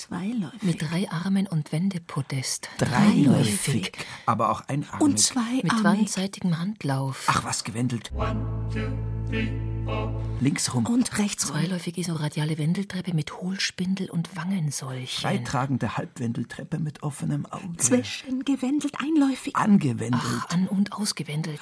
[0.00, 0.62] Zweiläufig.
[0.62, 2.70] Mit drei Armen und Wendepodest.
[2.78, 3.92] Dreiläufig.
[4.24, 5.00] Aber auch einarmig.
[5.02, 7.26] Und zwei Mit wandseitigem Handlauf.
[7.26, 8.10] Ach, was gewendelt.
[10.40, 10.86] Links rum.
[10.86, 11.56] Und rechts rum.
[11.56, 15.20] Zweiläufig isoradiale Wendeltreppe mit Hohlspindel und Wangensäulchen.
[15.20, 17.76] Freitragende Halbwendeltreppe mit offenem Auge.
[17.76, 19.54] Zwischengewendelt einläufig.
[19.54, 20.22] Angewendelt.
[20.24, 21.60] Ach, an- und ausgewendelt.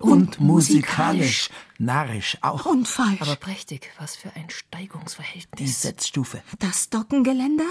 [0.00, 1.50] Und musikalisch.
[1.78, 2.66] Narrisch auch.
[2.66, 3.22] Und falsch.
[3.22, 5.82] Aber prächtig, was für ein Die Steigungsverhältnis.
[5.82, 6.42] Setzstufe.
[6.58, 7.64] das Dockengeländer.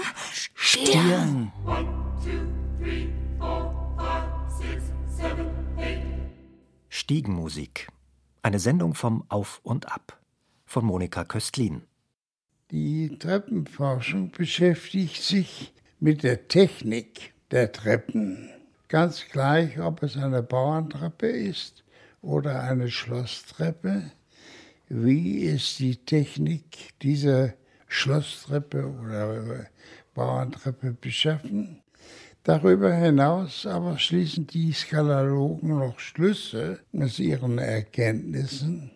[0.54, 1.52] Stirn.
[6.88, 7.88] Stiegenmusik.
[8.42, 10.18] Eine Sendung vom Auf und Ab
[10.64, 11.82] von Monika Köstlin.
[12.70, 18.48] Die Treppenforschung beschäftigt sich mit der Technik der Treppen.
[18.88, 21.84] Ganz gleich, ob es eine Bauerntreppe ist
[22.22, 24.10] oder eine Schlosstreppe.
[24.88, 27.54] Wie ist die Technik dieser
[27.86, 29.66] Schlosstreppe oder
[30.14, 31.82] Bauerntreppe beschaffen?
[32.42, 38.92] Darüber hinaus aber schließen die Skalalogen noch Schlüsse aus ihren Erkenntnissen.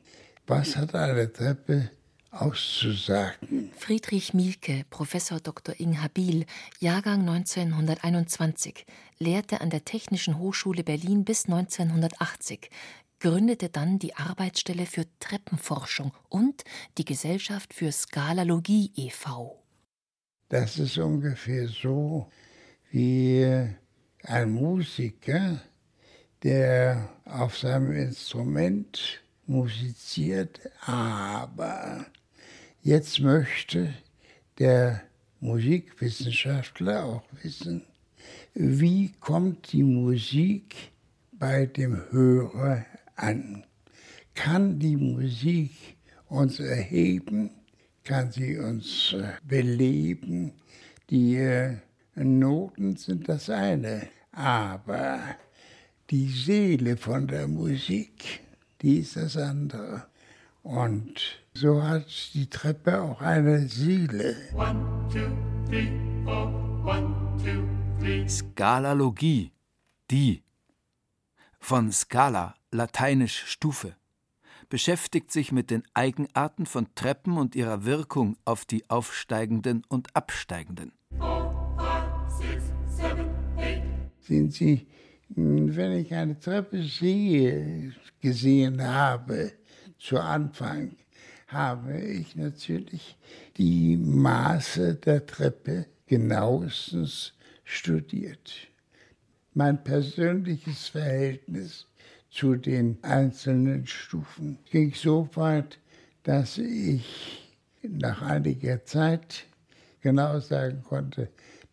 [0.47, 1.91] Was hat eine Treppe
[2.30, 3.70] auszusagen?
[3.77, 5.78] Friedrich Mielke, Professor Dr.
[5.78, 6.47] Inhabil,
[6.80, 8.86] Jahrgang 1921,
[9.19, 12.70] lehrte an der Technischen Hochschule Berlin bis 1980,
[13.25, 16.62] gründete dann die Arbeitsstelle für Treppenforschung und
[16.98, 19.62] die Gesellschaft für Skalalogie e.V.
[20.50, 22.30] Das ist ungefähr so
[22.91, 23.67] wie
[24.25, 25.62] ein Musiker,
[26.42, 32.05] der auf seinem Instrument musiziert, aber
[32.83, 33.95] jetzt möchte
[34.58, 35.02] der
[35.41, 37.86] Musikwissenschaftler auch wissen,
[38.52, 40.74] wie kommt die Musik
[41.33, 42.85] bei dem Hörer
[43.17, 43.64] an?
[44.35, 45.97] Kann die Musik
[46.29, 47.51] uns erheben?
[48.05, 50.52] Kann sie uns äh, beleben?
[51.11, 51.77] Die äh,
[52.17, 55.20] Noten sind das eine, aber
[56.11, 58.41] die Seele von der Musik,
[58.83, 60.07] die ist das andere.
[60.63, 64.36] Und so hat die Treppe auch eine Seele.
[68.29, 69.53] Skalalogie.
[70.11, 70.42] Die.
[71.58, 73.95] Von Skala, lateinisch Stufe.
[74.68, 80.92] Beschäftigt sich mit den Eigenarten von Treppen und ihrer Wirkung auf die aufsteigenden und absteigenden.
[84.20, 84.86] Sehen Sie,
[85.29, 89.52] wenn ich eine Treppe sehe, gesehen habe,
[89.98, 90.96] zu Anfang,
[91.46, 93.17] habe ich natürlich
[93.56, 98.52] die Maße der Treppe genauestens studiert.
[99.52, 101.86] Mein persönliches Verhältnis
[102.34, 105.78] zu den einzelnen Stufen ging so weit,
[106.24, 109.45] dass ich nach einiger Zeit
[110.00, 111.28] genau sagen konnte,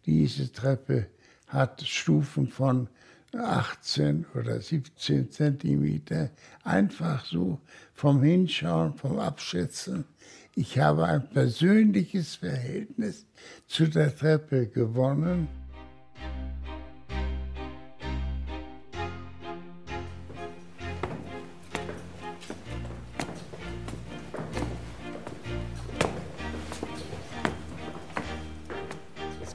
[0.06, 1.08] diese Treppe
[1.48, 2.90] hat Stufen von
[3.34, 6.30] 18 oder 17 Zentimeter.
[6.64, 7.60] Einfach so
[7.96, 10.06] vom Hinschauen, vom Abschätzen.
[10.54, 13.26] Ich habe ein persönliches Verhältnis
[13.66, 15.48] zu der Treppe gewonnen.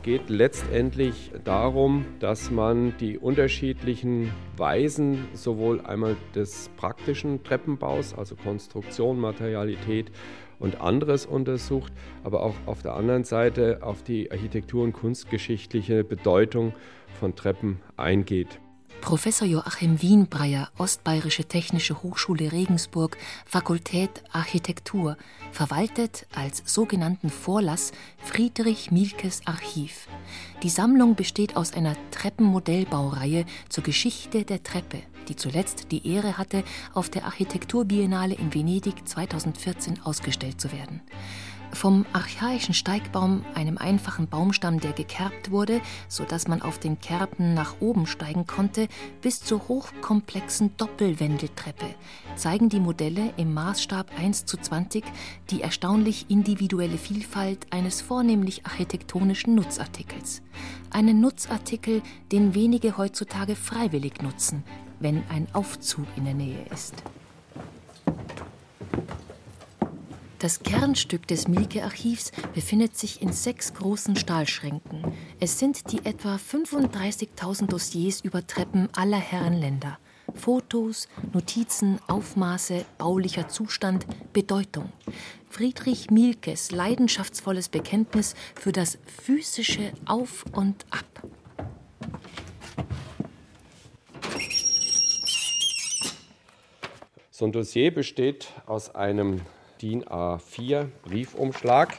[0.07, 9.19] Geht letztendlich darum, dass man die unterschiedlichen Weisen sowohl einmal des praktischen Treppenbaus, also Konstruktion,
[9.19, 10.13] Materialität
[10.61, 16.73] und anderes untersucht, aber auch auf der anderen Seite auf die architektur- und kunstgeschichtliche Bedeutung
[17.19, 18.61] von Treppen eingeht.
[19.01, 25.17] Professor Joachim Wienbreyer, Ostbayerische Technische Hochschule Regensburg, Fakultät Architektur,
[25.53, 30.09] verwaltet als sogenannten Vorlass Friedrich Mielkes Archiv.
[30.63, 36.65] Die Sammlung besteht aus einer Treppenmodellbaureihe zur Geschichte der Treppe, die zuletzt die Ehre hatte,
[36.93, 41.01] auf der Architekturbiennale in Venedig 2014 ausgestellt zu werden.
[41.73, 47.77] Vom archaischen Steigbaum, einem einfachen Baumstamm, der gekerbt wurde, sodass man auf den Kerben nach
[47.81, 48.89] oben steigen konnte,
[49.21, 51.87] bis zur hochkomplexen Doppelwendeltreppe,
[52.35, 55.05] zeigen die Modelle im Maßstab 1 zu 20
[55.51, 60.43] die erstaunlich individuelle Vielfalt eines vornehmlich architektonischen Nutzartikels.
[60.91, 62.03] Einen Nutzartikel,
[62.33, 64.65] den wenige heutzutage freiwillig nutzen,
[64.99, 66.95] wenn ein Aufzug in der Nähe ist.
[70.47, 75.03] Das Kernstück des Mielke-Archivs befindet sich in sechs großen Stahlschränken.
[75.41, 79.99] Es sind die etwa 35.000 Dossiers über Treppen aller Herrenländer.
[80.35, 84.93] Fotos, Notizen, Aufmaße, baulicher Zustand, Bedeutung.
[85.51, 91.29] Friedrich Mielkes leidenschaftsvolles Bekenntnis für das physische Auf und Ab.
[97.33, 99.41] So ein Dossier besteht aus einem
[99.83, 101.99] DIN A4 Briefumschlag,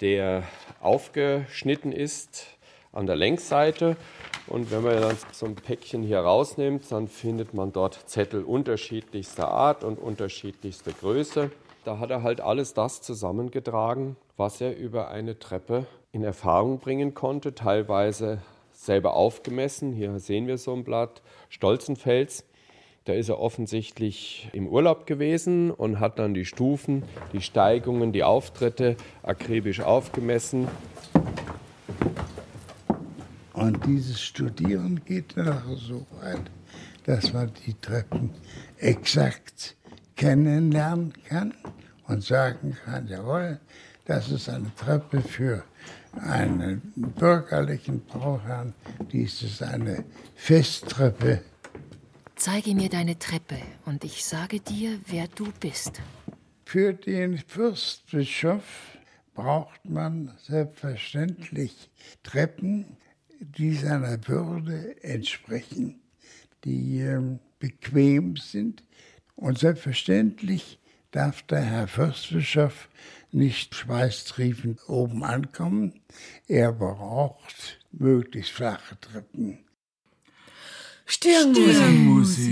[0.00, 0.44] der
[0.80, 2.46] aufgeschnitten ist
[2.92, 3.96] an der Längsseite.
[4.46, 9.48] Und wenn man dann so ein Päckchen hier rausnimmt, dann findet man dort Zettel unterschiedlichster
[9.48, 11.50] Art und unterschiedlichster Größe.
[11.84, 17.14] Da hat er halt alles das zusammengetragen, was er über eine Treppe in Erfahrung bringen
[17.14, 18.42] konnte, teilweise
[18.72, 19.92] selber aufgemessen.
[19.92, 22.44] Hier sehen wir so ein Blatt Stolzenfels.
[23.04, 27.02] Da ist er offensichtlich im Urlaub gewesen und hat dann die Stufen,
[27.32, 30.68] die Steigungen, die Auftritte akribisch aufgemessen.
[33.54, 36.42] Und dieses Studieren geht nachher so weit,
[37.04, 38.30] dass man die Treppen
[38.78, 39.74] exakt
[40.14, 41.54] kennenlernen kann
[42.06, 43.58] und sagen kann, jawohl,
[44.04, 45.64] das ist eine Treppe für
[46.20, 48.74] einen bürgerlichen Bauherrn,
[49.10, 50.04] dies ist eine
[50.36, 51.40] Festtreppe
[52.44, 56.02] Zeige mir deine Treppe und ich sage dir, wer du bist.
[56.64, 58.98] Für den Fürstbischof
[59.32, 61.88] braucht man selbstverständlich
[62.24, 62.96] Treppen,
[63.38, 66.00] die seiner Würde entsprechen,
[66.64, 68.82] die äh, bequem sind.
[69.36, 70.80] Und selbstverständlich
[71.12, 72.88] darf der Herr Fürstbischof
[73.30, 76.00] nicht schweißtriefend oben ankommen.
[76.48, 79.60] Er braucht möglichst flache Treppen.
[81.06, 81.72] してやんごせ。
[81.72, 82.42] してやんごせ。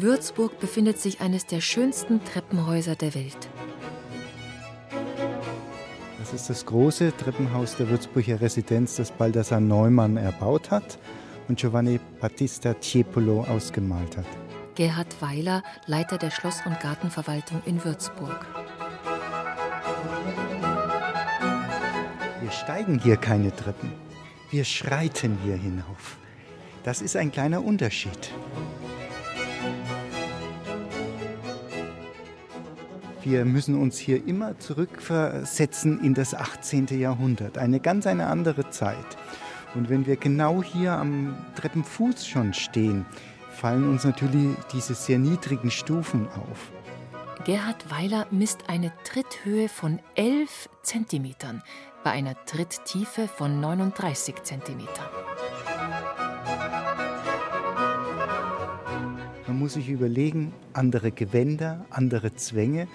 [0.00, 3.50] In Würzburg befindet sich eines der schönsten Treppenhäuser der Welt.
[6.18, 10.98] Das ist das große Treppenhaus der Würzburger Residenz, das Baldassar Neumann erbaut hat
[11.48, 14.24] und Giovanni Battista Tiepolo ausgemalt hat.
[14.74, 18.46] Gerhard Weiler, Leiter der Schloss- und Gartenverwaltung in Würzburg.
[22.40, 23.92] Wir steigen hier keine Treppen.
[24.50, 26.16] Wir schreiten hier hinauf.
[26.84, 28.30] Das ist ein kleiner Unterschied.
[33.22, 36.86] Wir müssen uns hier immer zurückversetzen in das 18.
[36.98, 38.96] Jahrhundert, eine ganz eine andere Zeit.
[39.74, 43.04] Und wenn wir genau hier am Treppenfuß schon stehen,
[43.50, 46.72] fallen uns natürlich diese sehr niedrigen Stufen auf.
[47.44, 51.62] Gerhard Weiler misst eine Tritthöhe von 11 Zentimetern
[52.02, 55.06] bei einer Tritttiefe von 39 Zentimetern.
[59.50, 62.86] Man muss sich überlegen, andere Gewänder, andere Zwänge.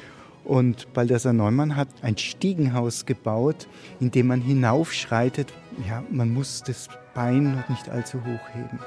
[0.45, 3.67] Und Balthasar Neumann hat ein Stiegenhaus gebaut,
[3.99, 5.51] in dem man hinaufschreitet.
[5.85, 8.79] Ja, man muss das Bein noch nicht allzu hoch heben.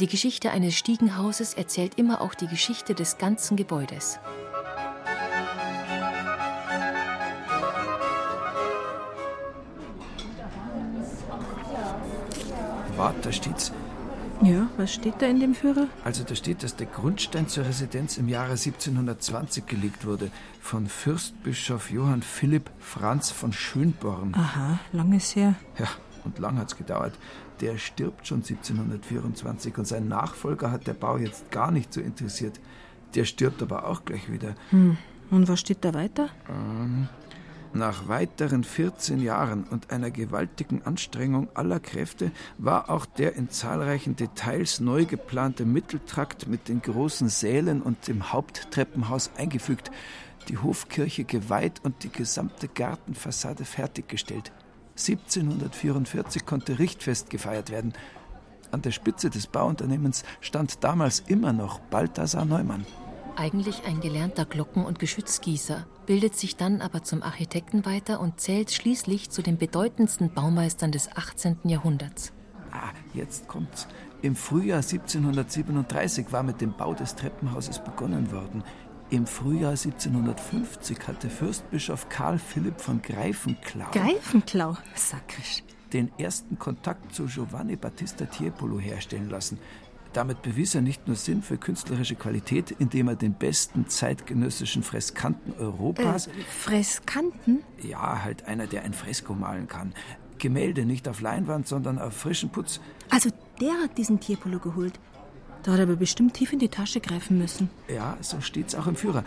[0.00, 4.20] Die Geschichte eines Stiegenhauses erzählt immer auch die Geschichte des ganzen Gebäudes.
[12.96, 13.72] Warte, da steht's.
[14.42, 15.86] Ja, was steht da in dem Führer?
[16.04, 21.90] Also da steht, dass der Grundstein zur Residenz im Jahre 1720 gelegt wurde von Fürstbischof
[21.90, 24.34] Johann Philipp Franz von Schönborn.
[24.34, 25.54] Aha, langes her.
[25.78, 25.88] Ja,
[26.24, 27.14] und lang hat's gedauert.
[27.60, 32.60] Der stirbt schon 1724 und sein Nachfolger hat der Bau jetzt gar nicht so interessiert.
[33.14, 34.54] Der stirbt aber auch gleich wieder.
[34.70, 34.98] Hm.
[35.30, 36.28] Und was steht da weiter?
[36.48, 37.08] Ähm,
[37.72, 44.16] Nach weiteren 14 Jahren und einer gewaltigen Anstrengung aller Kräfte war auch der in zahlreichen
[44.16, 49.90] Details neu geplante Mitteltrakt mit den großen Sälen und dem Haupttreppenhaus eingefügt,
[50.48, 54.52] die Hofkirche geweiht und die gesamte Gartenfassade fertiggestellt.
[54.96, 57.92] 1744 konnte Richtfest gefeiert werden.
[58.70, 62.86] An der Spitze des Bauunternehmens stand damals immer noch Balthasar Neumann.
[63.36, 68.72] Eigentlich ein gelernter Glocken- und Geschützgießer, bildet sich dann aber zum Architekten weiter und zählt
[68.72, 71.58] schließlich zu den bedeutendsten Baumeistern des 18.
[71.64, 72.32] Jahrhunderts.
[72.72, 73.88] Ah, jetzt kommt's.
[74.22, 78.64] Im Frühjahr 1737 war mit dem Bau des Treppenhauses begonnen worden.
[79.10, 83.90] Im Frühjahr 1750 hatte Fürstbischof Karl Philipp von Greifenklau.
[83.92, 84.78] Greifenklau?
[84.94, 85.62] Sakrisch.
[85.92, 89.58] Den ersten Kontakt zu Giovanni Battista Tiepolo herstellen lassen.
[90.16, 95.52] Damit bewies er nicht nur Sinn für künstlerische Qualität, indem er den besten zeitgenössischen Freskanten
[95.58, 96.28] Europas.
[96.28, 97.62] Äh, Freskanten?
[97.82, 99.92] Ja, halt einer, der ein Fresko malen kann.
[100.38, 102.80] Gemälde nicht auf Leinwand, sondern auf frischen Putz.
[103.10, 103.28] Also
[103.60, 104.98] der hat diesen Tierpolo geholt.
[105.62, 107.68] Da hat er aber bestimmt tief in die Tasche greifen müssen.
[107.94, 109.22] Ja, so steht's auch im Führer.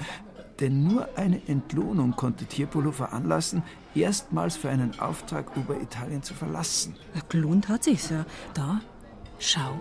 [0.60, 3.62] Denn nur eine Entlohnung konnte Tierpolo veranlassen,
[3.94, 6.96] erstmals für einen Auftrag Oberitalien zu verlassen.
[7.14, 8.26] Ja, gelohnt hat sich's ja.
[8.56, 8.82] Da,
[9.38, 9.80] schau.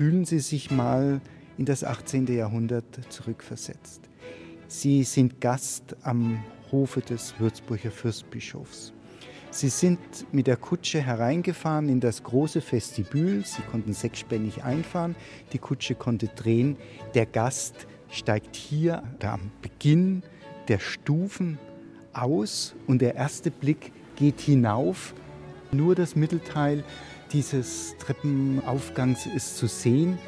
[0.00, 1.20] Fühlen Sie sich mal
[1.58, 2.26] in das 18.
[2.26, 4.00] Jahrhundert zurückversetzt.
[4.66, 6.42] Sie sind Gast am
[6.72, 8.92] Hofe des Würzburger Fürstbischofs.
[9.52, 9.98] Sie sind
[10.32, 13.44] mit der Kutsche hereingefahren in das große Vestibül.
[13.44, 15.16] Sie konnten sechsspännig einfahren.
[15.52, 16.76] Die Kutsche konnte drehen.
[17.14, 20.22] Der Gast steigt hier am Beginn
[20.68, 21.58] der Stufen
[22.12, 25.14] aus und der erste Blick geht hinauf.
[25.72, 26.84] Nur das Mittelteil
[27.32, 30.18] dieses Treppenaufgangs ist zu sehen.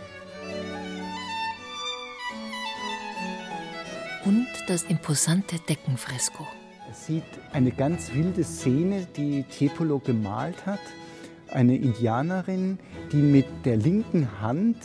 [4.68, 6.46] Das imposante Deckenfresko.
[6.86, 10.78] Er sieht eine ganz wilde Szene, die Tiepolo gemalt hat.
[11.50, 12.78] Eine Indianerin,
[13.10, 14.76] die mit der linken Hand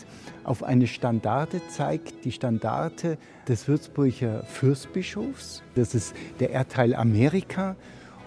[0.44, 5.62] auf eine Standarte zeigt, die Standarte des Würzburger Fürstbischofs.
[5.76, 7.76] Das ist der Erdteil Amerika.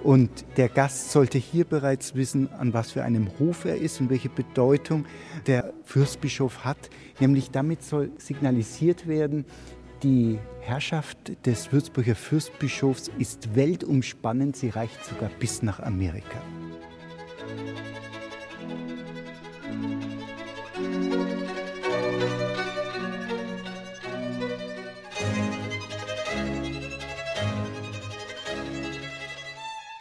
[0.04, 4.08] Und der Gast sollte hier bereits wissen, an was für einem Hof er ist und
[4.08, 5.04] welche Bedeutung
[5.46, 6.90] der Fürstbischof hat.
[7.18, 9.44] Nämlich damit soll signalisiert werden,
[10.02, 16.40] die Herrschaft des Würzburger Fürstbischofs ist weltumspannend, sie reicht sogar bis nach Amerika.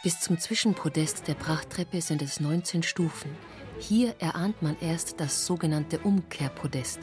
[0.02, 3.30] Bis zum Zwischenpodest der Prachttreppe sind es 19 Stufen.
[3.78, 7.00] Hier erahnt man erst das sogenannte Umkehrpodest.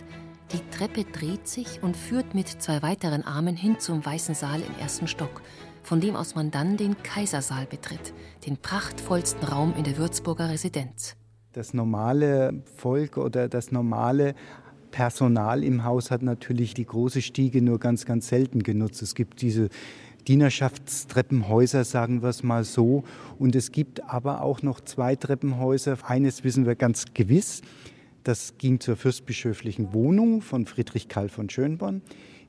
[0.53, 4.79] Die Treppe dreht sich und führt mit zwei weiteren Armen hin zum Weißen Saal im
[4.79, 5.41] ersten Stock,
[5.83, 8.13] von dem aus man dann den Kaisersaal betritt,
[8.45, 11.17] den prachtvollsten Raum in der Würzburger Residenz.
[11.51, 14.35] Das normale Volk oder das normale
[14.91, 19.01] Personal im Haus hat natürlich die große Stiege nur ganz, ganz selten genutzt.
[19.01, 19.67] Es gibt diese
[20.29, 23.03] Dienerschaftstreppenhäuser, sagen wir es mal so.
[23.37, 25.97] Und es gibt aber auch noch zwei Treppenhäuser.
[26.03, 27.61] Eines wissen wir ganz gewiss.
[28.27, 32.01] Das ging zur fürstbischöflichen Wohnung von Friedrich Karl von Schönborn.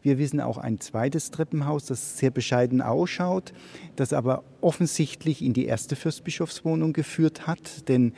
[0.03, 3.53] Wir wissen auch ein zweites Treppenhaus, das sehr bescheiden ausschaut,
[3.95, 8.13] das aber offensichtlich in die erste Fürstbischofswohnung geführt hat, denn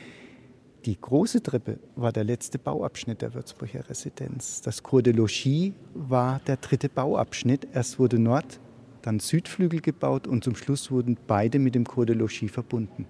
[0.85, 4.61] die große Treppe war der letzte Bauabschnitt der Würzburger Residenz.
[4.61, 7.67] Das Cour de Logis war der dritte Bauabschnitt.
[7.75, 8.59] Erst wurde Nord,
[9.03, 13.05] dann Südflügel gebaut und zum Schluss wurden beide mit dem Cour de Logis verbunden.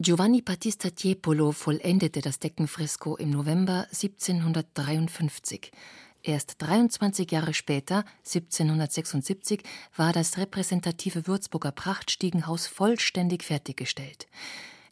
[0.00, 5.72] Giovanni Battista Tiepolo vollendete das Deckenfresko im November 1753.
[6.22, 9.64] Erst 23 Jahre später, 1776,
[9.96, 14.28] war das repräsentative Würzburger Prachtstiegenhaus vollständig fertiggestellt.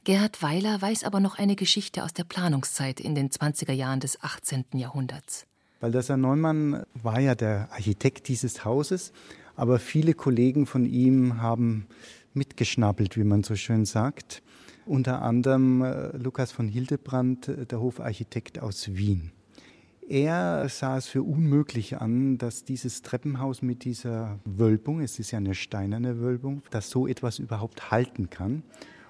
[0.03, 4.21] Gerhard Weiler weiß aber noch eine Geschichte aus der Planungszeit in den 20er Jahren des
[4.25, 4.65] 18.
[4.73, 5.47] Jahrhunderts.
[5.79, 9.13] Balthasar Neumann war ja der Architekt dieses Hauses,
[9.55, 11.87] aber viele Kollegen von ihm haben
[12.35, 14.43] mitgeschnappelt, wie man so schön sagt.
[14.87, 19.33] Unter anderem äh, Lukas von Hildebrand, äh, der Hofarchitekt aus Wien.
[20.09, 25.39] Er sah es für unmöglich an, dass dieses Treppenhaus mit dieser Wölbung, es ist ja
[25.39, 28.63] eine steinerne Wölbung, dass so etwas überhaupt halten kann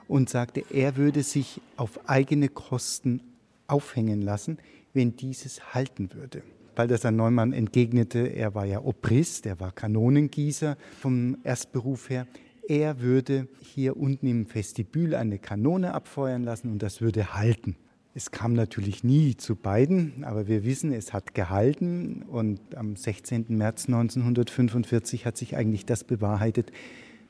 [0.09, 3.21] und sagte, er würde sich auf eigene Kosten
[3.67, 4.57] aufhängen lassen,
[4.95, 6.43] wenn dieses halten würde.
[6.75, 12.27] Balthasar Neumann entgegnete, er war ja Obrist, er war Kanonengießer vom Erstberuf her.
[12.69, 17.77] Er würde hier unten im Vestibül eine Kanone abfeuern lassen und das würde halten.
[18.15, 23.47] Es kam natürlich nie zu beiden, aber wir wissen, es hat gehalten und am 16.
[23.49, 26.73] März 1945 hat sich eigentlich das bewahrheitet,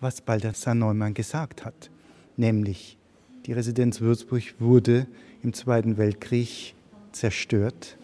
[0.01, 1.91] was Balthasar Neumann gesagt hat,
[2.37, 2.99] nämlich
[3.47, 5.07] die Residenz Würzburg wurde
[5.43, 6.75] im Zweiten Weltkrieg
[7.13, 7.99] zerstört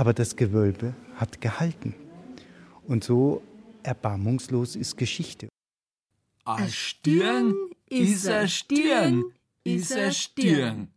[0.00, 1.94] aber das Gewölbe hat gehalten.
[2.86, 3.42] Und so
[3.82, 5.49] erbarmungslos ist Geschichte.
[6.58, 9.32] A Stirn is a Stirn,
[9.64, 10.88] is a Stirn.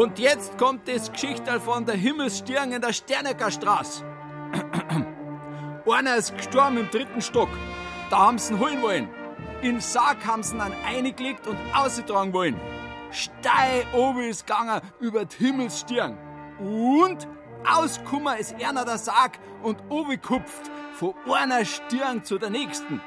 [0.00, 4.02] Und jetzt kommt das Geschichtel von der Himmelsstirn in der Sternecker Straße.
[5.86, 7.50] Einer ist gestorben im dritten Stock.
[8.08, 9.10] Da haben sie ihn holen wollen.
[9.60, 12.58] Im Sarg haben sie ihn dann eingelegt und ausgetragen wollen.
[13.10, 16.16] Steil oben ist gegangen über die Himmelsstirn.
[16.58, 17.28] Und
[17.70, 19.86] auskummer ist einer der Sarg und
[20.22, 23.02] kupft von einer Stirn zu der nächsten.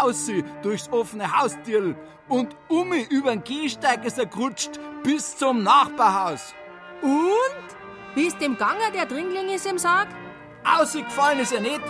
[0.00, 1.94] Außer durchs offene Haustierl
[2.28, 6.54] und um übern Gehsteig ist er gerutscht bis zum Nachbarhaus.
[7.02, 7.76] Und?
[8.14, 10.08] Wie ist dem Ganger, der Dringling ist im Sarg?
[10.64, 11.82] Ausgefallen ist er nicht,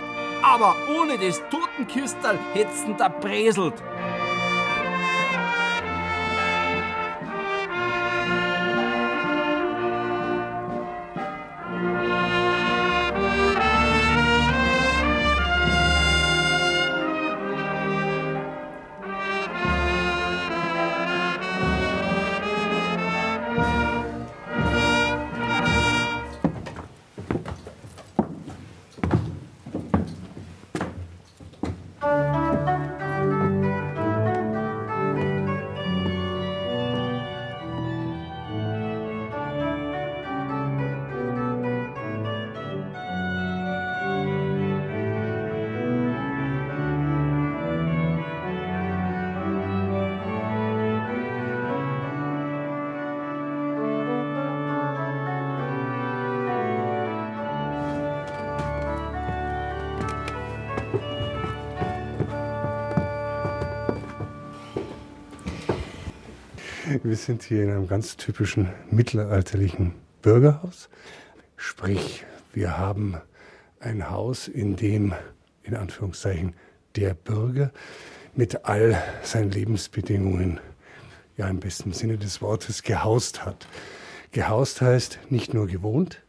[0.43, 3.75] aber ohne das Totenkistel hätt's ihn da bräselt.
[67.15, 70.89] Wir sind hier in einem ganz typischen mittelalterlichen Bürgerhaus.
[71.57, 73.19] Sprich, wir haben
[73.79, 75.15] ein Haus, in dem,
[75.63, 76.55] in Anführungszeichen,
[76.97, 77.71] der Bürger
[78.35, 80.59] mit all seinen Lebensbedingungen,
[81.37, 83.69] ja im besten Sinne des Wortes, gehaust hat.
[84.33, 86.21] Gehaust heißt nicht nur gewohnt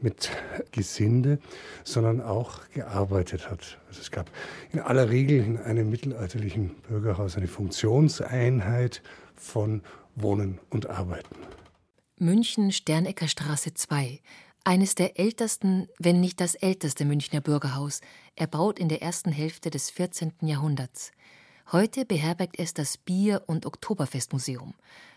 [0.00, 0.30] mit
[0.70, 1.40] Gesinde,
[1.82, 3.78] sondern auch gearbeitet hat.
[3.88, 4.30] Also es gab
[4.72, 9.02] in aller Regel in einem mittelalterlichen Bürgerhaus eine Funktionseinheit
[9.34, 9.82] von
[10.14, 11.36] Wohnen und Arbeiten.
[12.16, 14.20] München Sternecker Straße 2,
[14.64, 18.00] eines der ältesten, wenn nicht das älteste Münchner Bürgerhaus,
[18.36, 20.32] erbaut in der ersten Hälfte des 14.
[20.42, 21.12] Jahrhunderts.
[21.72, 24.74] Heute beherbergt es das Bier- und Oktoberfestmuseum.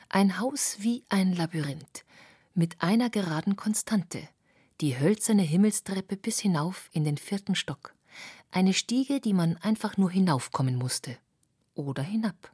[0.09, 2.05] Ein Haus wie ein Labyrinth,
[2.53, 4.29] mit einer geraden Konstante.
[4.79, 7.95] Die hölzerne Himmelstreppe bis hinauf in den vierten Stock.
[8.51, 11.17] Eine Stiege, die man einfach nur hinaufkommen musste.
[11.73, 12.51] Oder hinab.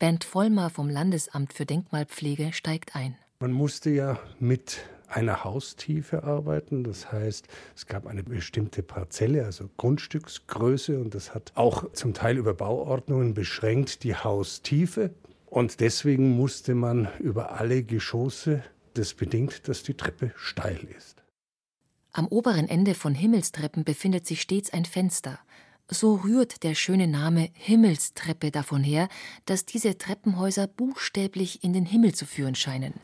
[0.00, 3.16] Bernd Vollmer vom Landesamt für Denkmalpflege steigt ein.
[3.38, 6.84] Man musste ja mit einer Haustiefe arbeiten.
[6.84, 12.38] Das heißt, es gab eine bestimmte Parzelle, also Grundstücksgröße, und das hat auch zum Teil
[12.38, 15.10] über Bauordnungen beschränkt die Haustiefe.
[15.44, 21.22] Und deswegen musste man über alle Geschosse, das bedingt, dass die Treppe steil ist.
[22.12, 25.40] Am oberen Ende von Himmelstreppen befindet sich stets ein Fenster,
[25.90, 29.08] so rührt der schöne Name Himmelstreppe davon her,
[29.46, 32.94] dass diese Treppenhäuser buchstäblich in den Himmel zu führen scheinen.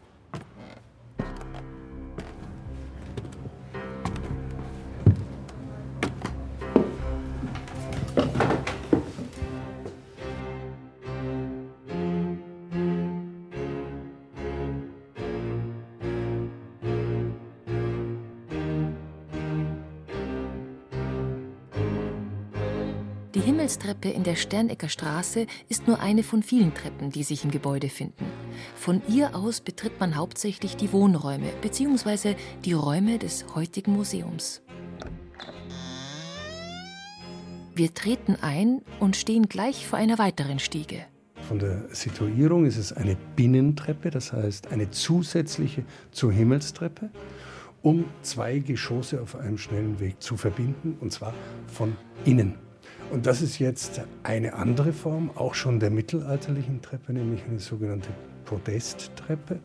[23.66, 27.88] Himmelstreppe in der Sternecker Straße ist nur eine von vielen Treppen, die sich im Gebäude
[27.88, 28.24] finden.
[28.76, 32.36] Von ihr aus betritt man hauptsächlich die Wohnräume bzw.
[32.64, 34.62] die Räume des heutigen Museums.
[37.74, 41.04] Wir treten ein und stehen gleich vor einer weiteren Stiege.
[41.48, 47.10] Von der Situierung ist es eine Binnentreppe, das heißt eine zusätzliche zur Himmelstreppe,
[47.82, 51.34] um zwei Geschosse auf einem schnellen Weg zu verbinden, und zwar
[51.66, 52.64] von innen.
[53.10, 58.08] Und das ist jetzt eine andere Form, auch schon der mittelalterlichen Treppe, nämlich eine sogenannte
[58.44, 59.60] Podesttreppe.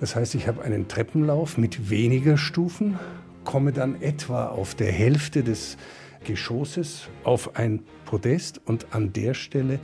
[0.00, 2.98] Das heißt, ich habe einen Treppenlauf mit weniger Stufen,
[3.44, 5.76] komme dann etwa auf der Hälfte des
[6.24, 9.78] Geschosses auf ein Podest und an der Stelle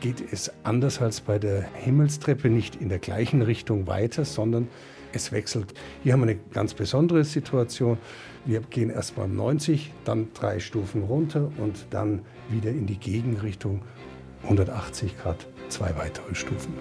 [0.00, 4.68] geht es anders als bei der Himmelstreppe nicht in der gleichen Richtung weiter, sondern
[5.12, 5.74] es wechselt.
[6.02, 7.98] Hier haben wir eine ganz besondere Situation.
[8.44, 13.82] Wir gehen erst mal 90, dann drei Stufen runter und dann wieder in die Gegenrichtung
[14.42, 16.74] 180 Grad, zwei weitere Stufen.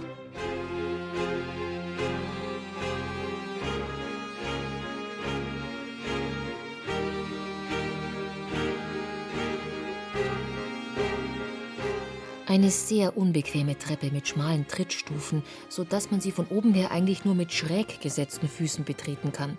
[12.49, 17.35] Eine sehr unbequeme Treppe mit schmalen Trittstufen, sodass man sie von oben her eigentlich nur
[17.35, 19.55] mit schräg gesetzten Füßen betreten kann.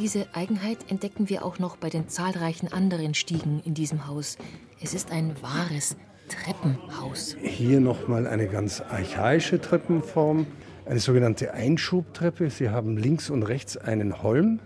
[0.00, 4.38] Diese Eigenheit entdecken wir auch noch bei den zahlreichen anderen Stiegen in diesem Haus.
[4.82, 5.94] Es ist ein wahres
[6.28, 7.36] Treppenhaus.
[7.40, 10.44] Hier nochmal eine ganz archaische Treppenform,
[10.84, 12.50] eine sogenannte Einschubtreppe.
[12.50, 14.58] Sie haben links und rechts einen Holm,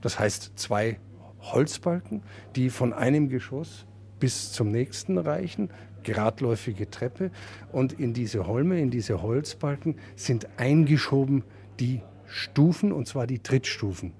[0.00, 0.98] das heißt zwei
[1.38, 2.24] Holzbalken,
[2.56, 3.86] die von einem Geschoss
[4.18, 5.70] bis zum nächsten reichen
[6.06, 7.30] geradläufige Treppe
[7.72, 11.42] und in diese Holme, in diese Holzbalken sind eingeschoben
[11.80, 14.12] die Stufen und zwar die Trittstufen.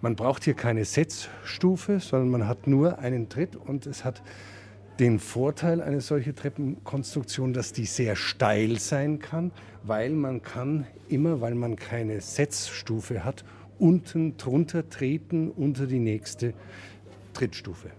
[0.00, 4.22] Man braucht hier keine Setzstufe, sondern man hat nur einen Tritt und es hat
[4.98, 9.52] den Vorteil eine solche Treppenkonstruktion, dass die sehr steil sein kann,
[9.84, 13.44] weil man kann immer, weil man keine Setzstufe hat,
[13.78, 16.54] unten drunter treten unter die nächste
[17.34, 17.90] Trittstufe.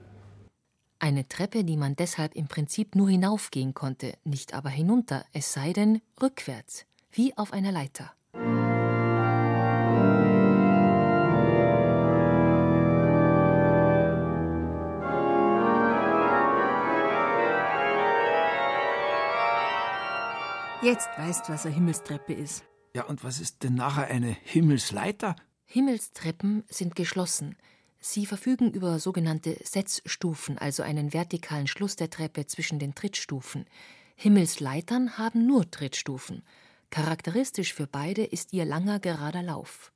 [1.02, 5.72] Eine Treppe, die man deshalb im Prinzip nur hinaufgehen konnte, nicht aber hinunter, es sei
[5.72, 8.14] denn rückwärts, wie auf einer Leiter.
[20.82, 22.66] Jetzt weißt, was eine Himmelstreppe ist.
[22.94, 25.38] Ja, und was ist denn nachher eine Himmelsleiter?
[25.64, 27.56] Himmelstreppen sind geschlossen.
[28.00, 33.66] Sie verfügen über sogenannte Setzstufen, also einen vertikalen Schluss der Treppe zwischen den Trittstufen.
[34.16, 36.44] Himmelsleitern haben nur Trittstufen.
[36.90, 39.92] Charakteristisch für beide ist ihr langer gerader Lauf.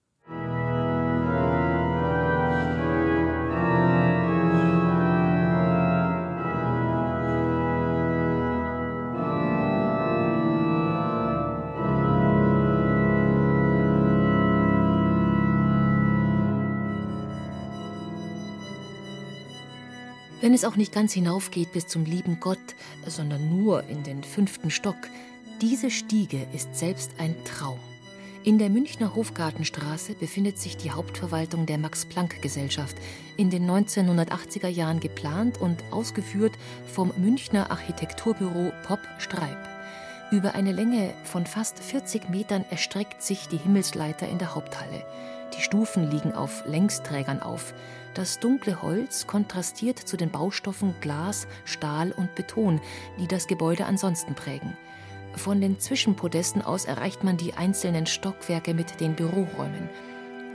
[20.44, 22.76] Wenn es auch nicht ganz hinaufgeht bis zum lieben Gott,
[23.08, 24.98] sondern nur in den fünften Stock,
[25.62, 27.80] diese Stiege ist selbst ein Traum.
[28.44, 32.98] In der Münchner Hofgartenstraße befindet sich die Hauptverwaltung der Max-Planck-Gesellschaft,
[33.38, 36.58] in den 1980er Jahren geplant und ausgeführt
[36.94, 39.70] vom Münchner Architekturbüro Pop Streib.
[40.30, 45.06] Über eine Länge von fast 40 Metern erstreckt sich die Himmelsleiter in der Haupthalle.
[45.56, 47.74] Die Stufen liegen auf Längsträgern auf.
[48.14, 52.80] Das dunkle Holz kontrastiert zu den Baustoffen Glas, Stahl und Beton,
[53.20, 54.78] die das Gebäude ansonsten prägen.
[55.36, 59.90] Von den Zwischenpodesten aus erreicht man die einzelnen Stockwerke mit den Büroräumen.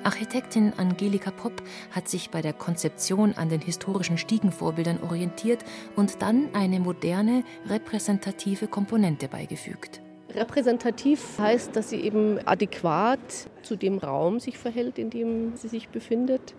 [0.05, 5.65] Architektin Angelika Popp hat sich bei der Konzeption an den historischen Stiegenvorbildern orientiert
[5.97, 10.01] und dann eine moderne, repräsentative Komponente beigefügt.
[10.35, 13.19] Repräsentativ heißt, dass sie eben adäquat
[13.63, 16.55] zu dem Raum sich verhält, in dem sie sich befindet.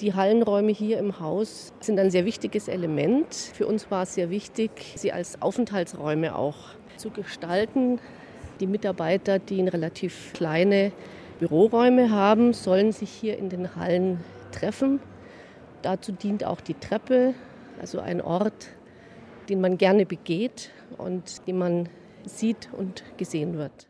[0.00, 3.34] Die Hallenräume hier im Haus sind ein sehr wichtiges Element.
[3.34, 6.56] Für uns war es sehr wichtig, sie als Aufenthaltsräume auch
[6.96, 8.00] zu gestalten.
[8.60, 10.92] Die Mitarbeiter, die in relativ kleine
[11.38, 14.20] Büroräume haben, sollen sich hier in den Hallen
[14.52, 15.00] treffen.
[15.82, 17.34] Dazu dient auch die Treppe,
[17.80, 18.68] also ein Ort,
[19.48, 21.88] den man gerne begeht und den man
[22.24, 23.88] sieht und gesehen wird.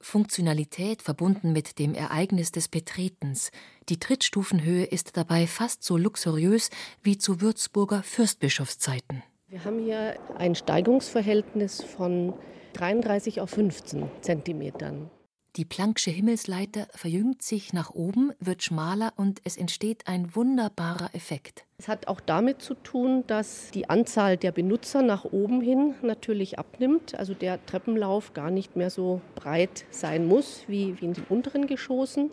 [0.00, 3.50] Funktionalität verbunden mit dem Ereignis des Betretens.
[3.88, 6.70] Die Trittstufenhöhe ist dabei fast so luxuriös
[7.02, 9.22] wie zu Würzburger Fürstbischofszeiten.
[9.48, 12.32] Wir haben hier ein Steigungsverhältnis von
[12.74, 15.10] 33 auf 15 Zentimetern.
[15.56, 21.64] Die Plancksche Himmelsleiter verjüngt sich nach oben, wird schmaler und es entsteht ein wunderbarer Effekt.
[21.76, 26.60] Es hat auch damit zu tun, dass die Anzahl der Benutzer nach oben hin natürlich
[26.60, 27.16] abnimmt.
[27.16, 31.66] Also der Treppenlauf gar nicht mehr so breit sein muss wie, wie in den unteren
[31.66, 32.30] Geschossen.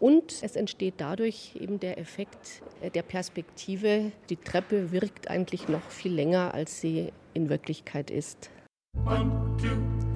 [0.00, 2.62] Und es entsteht dadurch eben der Effekt
[2.94, 4.10] der Perspektive.
[4.30, 8.50] Die Treppe wirkt eigentlich noch viel länger, als sie in Wirklichkeit ist.
[9.06, 10.09] One, two,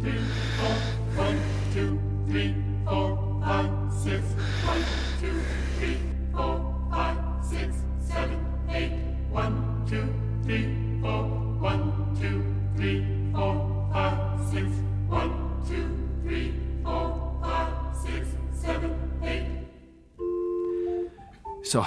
[21.74, 21.84] So,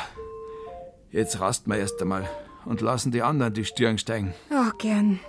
[1.12, 2.28] jetzt rasten wir erst einmal
[2.66, 4.34] und lassen die anderen die Stirn steigen.
[4.52, 5.22] Oh, gern.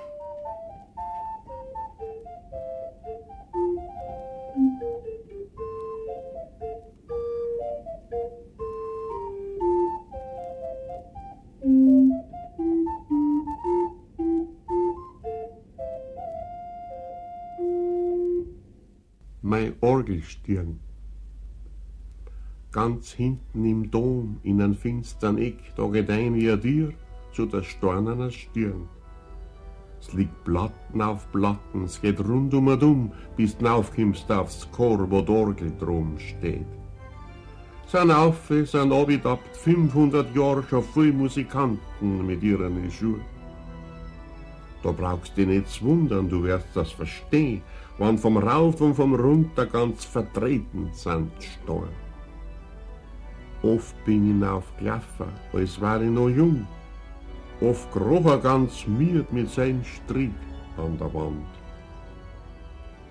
[20.29, 20.79] Orgelstirn
[22.71, 26.93] ganz hinten im Dom, in einem finstern Eck, da geht ein ein Tier
[27.33, 28.87] zu der steinernen Stirn.
[29.99, 34.71] Es liegt Platten auf Platten, es geht rund um und um, bis du aufkommst aufs
[34.71, 36.67] Chor, wo die Orgel drum steht.
[37.87, 43.38] Sind auf, sind abgedabt, 500 Jahre schon viele Musikanten mit ihren Schuhen.
[44.83, 47.63] Da brauchst du nicht zu wundern, du wirst das verstehen,
[47.99, 52.09] wann vom Rauf und vom Runter ganz vertreten sind Steuern.
[53.63, 56.67] Oft bin ich aufgelaufen, als war ich noch jung.
[57.61, 60.31] Oft kroch er ganz miert mit seinem Strick
[60.77, 61.45] an der Wand.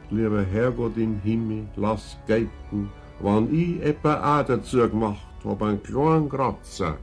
[0.10, 6.30] Lieber Herrgott im Himmel, lass gelten, wann ich etwa auch dazu gemacht hab, einen kleinen
[6.30, 6.98] Kratzer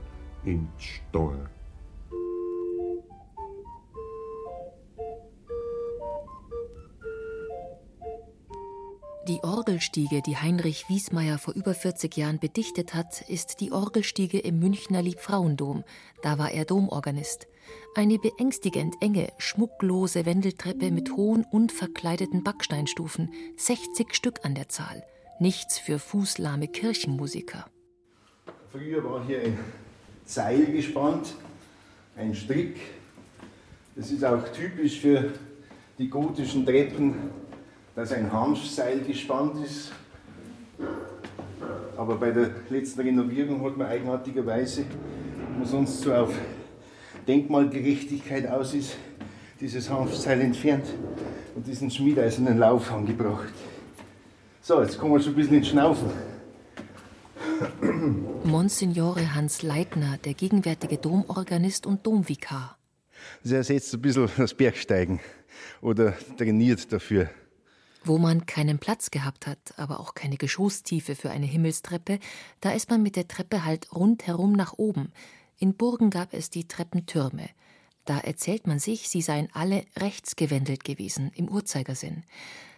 [0.45, 1.49] in Stein.
[9.35, 14.61] Die Orgelstiege, die Heinrich Wiesmeier vor über 40 Jahren bedichtet hat, ist die Orgelstiege im
[14.61, 15.83] Münchner Liebfrauendom.
[16.23, 17.49] Da war er Domorganist.
[17.97, 25.03] Eine beängstigend enge, schmucklose Wendeltreppe mit hohen, unverkleideten Backsteinstufen, 60 Stück an der Zahl.
[25.41, 27.67] Nichts für fußlahme Kirchenmusiker.
[28.71, 29.59] Früher war hier ein
[30.27, 31.35] Seil gespannt,
[32.17, 32.77] ein Strick.
[33.97, 35.33] Das ist auch typisch für
[35.99, 37.15] die gotischen Treppen
[37.95, 39.93] dass ein Hanfseil gespannt ist.
[41.97, 44.85] Aber bei der letzten Renovierung hat man eigenartigerweise,
[45.59, 46.35] wo sonst so auf
[47.29, 48.97] Denkmalgerechtigkeit aus ist,
[49.61, 50.87] dieses Hanfseil entfernt
[51.55, 53.53] und diesen schmiedeisernen Lauf angebracht.
[54.61, 56.11] So, jetzt kommen wir schon ein bisschen ins Schnaufen.
[58.45, 62.77] Monsignore Hans Leitner, der gegenwärtige Domorganist und Domvikar.
[63.43, 65.21] Das ersetzt ein bisschen das Bergsteigen
[65.81, 67.29] oder trainiert dafür.
[68.07, 72.19] Wo man keinen Platz gehabt hat, aber auch keine Geschosstiefe für eine Himmelstreppe,
[72.61, 75.11] da ist man mit der Treppe halt rundherum nach oben.
[75.59, 77.49] In Burgen gab es die Treppentürme.
[78.05, 82.25] Da erzählt man sich, sie seien alle rechtsgewendelt gewesen, im Uhrzeigersinn.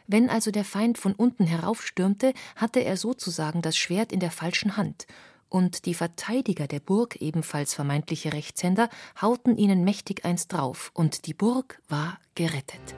[0.06, 4.76] Wenn also der Feind von unten heraufstürmte, hatte er sozusagen das Schwert in der falschen
[4.76, 5.08] Hand.
[5.48, 8.88] Und die Verteidiger der Burg, ebenfalls vermeintliche Rechtshänder,
[9.20, 12.94] hauten ihnen mächtig eins drauf, und die Burg war gerettet.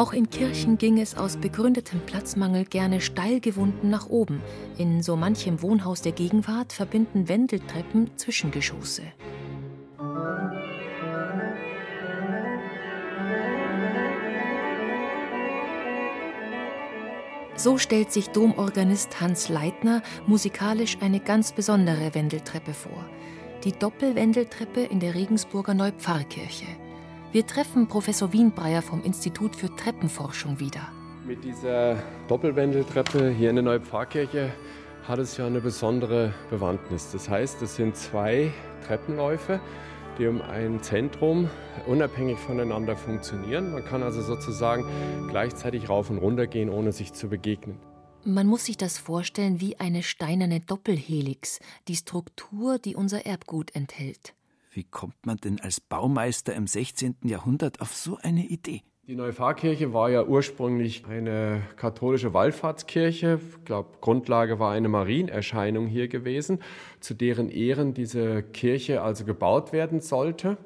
[0.00, 4.40] Auch in Kirchen ging es aus begründetem Platzmangel gerne steil gewunden nach oben.
[4.78, 9.02] In so manchem Wohnhaus der Gegenwart verbinden Wendeltreppen Zwischengeschosse.
[17.56, 23.04] So stellt sich Domorganist Hans Leitner musikalisch eine ganz besondere Wendeltreppe vor.
[23.64, 26.89] Die Doppelwendeltreppe in der Regensburger Neupfarrkirche.
[27.32, 30.88] Wir treffen Professor Wienbreyer vom Institut für Treppenforschung wieder.
[31.24, 34.52] Mit dieser Doppelwendeltreppe hier in der Neupfarrkirche
[35.04, 37.12] hat es ja eine besondere Bewandtnis.
[37.12, 38.52] Das heißt, es sind zwei
[38.84, 39.60] Treppenläufe,
[40.18, 41.48] die um ein Zentrum
[41.86, 43.74] unabhängig voneinander funktionieren.
[43.74, 44.84] Man kann also sozusagen
[45.28, 47.78] gleichzeitig rauf und runter gehen, ohne sich zu begegnen.
[48.24, 54.34] Man muss sich das vorstellen wie eine steinerne Doppelhelix, die Struktur, die unser Erbgut enthält.
[54.72, 57.16] Wie kommt man denn als Baumeister im 16.
[57.24, 58.82] Jahrhundert auf so eine Idee?
[59.08, 63.40] Die neue Pfarrkirche war ja ursprünglich eine katholische Wallfahrtskirche.
[63.58, 66.60] Ich glaube, Grundlage war eine Marienerscheinung hier gewesen,
[67.00, 70.56] zu deren Ehren diese Kirche also gebaut werden sollte.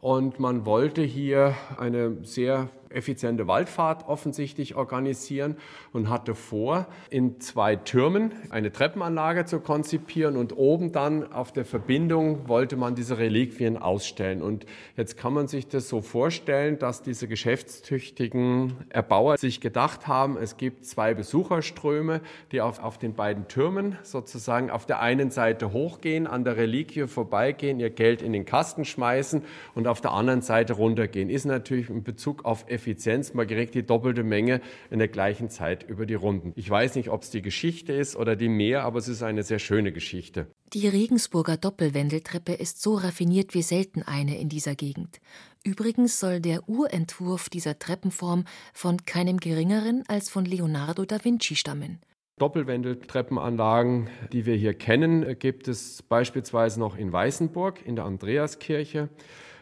[0.00, 5.56] Und man wollte hier eine sehr effiziente Waldfahrt offensichtlich organisieren
[5.92, 11.64] und hatte vor, in zwei Türmen eine Treppenanlage zu konzipieren und oben dann auf der
[11.64, 14.42] Verbindung wollte man diese Reliquien ausstellen.
[14.42, 20.36] Und jetzt kann man sich das so vorstellen, dass diese geschäftstüchtigen Erbauer sich gedacht haben,
[20.36, 22.20] es gibt zwei Besucherströme,
[22.52, 27.06] die auf, auf den beiden Türmen sozusagen auf der einen Seite hochgehen, an der Reliquie
[27.06, 29.42] vorbeigehen, ihr Geld in den Kasten schmeißen
[29.74, 31.30] und auf der anderen Seite runtergehen.
[31.30, 34.60] Ist natürlich in Bezug auf Effizienz mal direkt die doppelte Menge
[34.90, 36.52] in der gleichen Zeit über die Runden.
[36.54, 39.42] Ich weiß nicht, ob es die Geschichte ist oder die Meer, aber es ist eine
[39.42, 40.46] sehr schöne Geschichte.
[40.72, 45.20] Die Regensburger Doppelwendeltreppe ist so raffiniert wie selten eine in dieser Gegend.
[45.64, 51.98] Übrigens soll der Urentwurf dieser Treppenform von keinem geringeren als von Leonardo da Vinci stammen.
[52.38, 59.08] Doppelwendeltreppenanlagen, die wir hier kennen, gibt es beispielsweise noch in Weißenburg in der Andreaskirche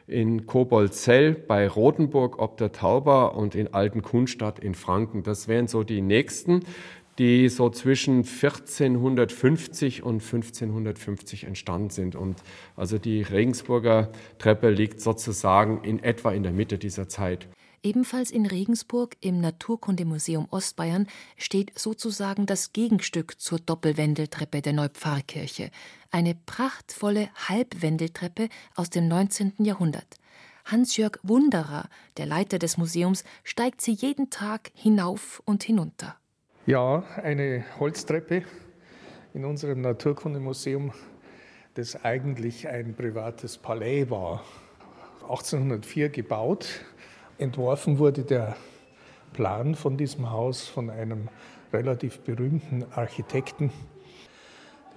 [0.07, 5.23] in Koboldzell bei Rothenburg ob der Tauber und in Altenkunstadt in Franken.
[5.23, 6.65] Das wären so die nächsten,
[7.19, 12.15] die so zwischen 1450 und 1550 entstanden sind.
[12.15, 12.43] Und
[12.77, 17.49] also die Regensburger Treppe liegt sozusagen in etwa in der Mitte dieser Zeit.
[17.83, 25.71] Ebenfalls in Regensburg im Naturkundemuseum Ostbayern steht sozusagen das Gegenstück zur Doppelwendeltreppe der Neupfarrkirche,
[26.17, 29.53] eine prachtvolle Halbwendeltreppe aus dem 19.
[29.59, 30.17] Jahrhundert.
[30.65, 36.17] Hans-Jörg Wunderer, der Leiter des Museums, steigt sie jeden Tag hinauf und hinunter.
[36.65, 38.45] Ja, eine Holztreppe
[39.35, 40.95] in unserem Naturkundemuseum,
[41.75, 44.43] das eigentlich ein privates Palais war.
[45.25, 46.81] 1804 gebaut
[47.37, 48.57] Entworfen wurde der
[49.35, 51.29] Plan von diesem Haus von einem
[51.75, 53.71] relativ berühmten Architekten.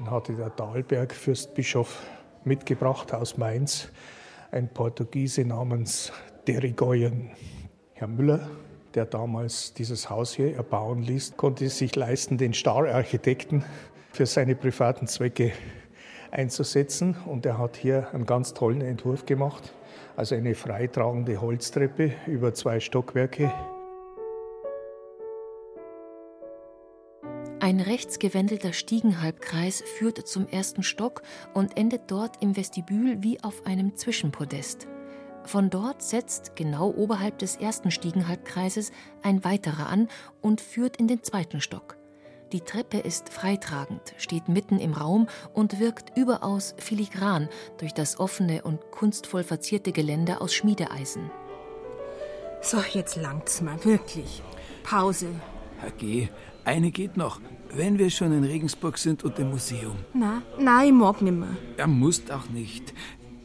[0.05, 2.01] Hatte der Dahlberg Fürstbischof
[2.43, 3.89] mitgebracht aus Mainz,
[4.51, 6.12] ein Portugiese namens
[6.47, 7.31] Derigoyen.
[7.93, 8.49] Herr Müller,
[8.95, 13.63] der damals dieses Haus hier erbauen ließ, konnte sich leisten, den Star-Architekten
[14.12, 15.51] für seine privaten Zwecke
[16.31, 17.15] einzusetzen.
[17.25, 19.73] Und er hat hier einen ganz tollen Entwurf gemacht
[20.19, 23.53] also eine freitragende Holztreppe über zwei Stockwerke.
[27.62, 33.98] Ein rechtsgewendelter Stiegenhalbkreis führt zum ersten Stock und endet dort im Vestibül wie auf einem
[33.98, 34.88] Zwischenpodest.
[35.43, 38.91] Von dort setzt, genau oberhalb des ersten Stiegenhalbkreises,
[39.24, 40.08] ein weiterer an
[40.41, 41.98] und führt in den zweiten Stock.
[42.54, 48.63] Die Treppe ist freitragend, steht mitten im Raum und wirkt überaus filigran durch das offene
[48.63, 51.30] und kunstvoll verzierte Geländer aus Schmiedeeisen.
[52.62, 54.41] So, jetzt langt's mal, wirklich.
[54.84, 55.28] Pause.
[55.80, 56.30] Herr G.,
[56.69, 57.41] eine geht noch,
[57.73, 59.95] wenn wir schon in Regensburg sind und im Museum.
[60.13, 61.47] Na, nein, ich mag nimmer.
[61.77, 62.93] Er muss auch nicht.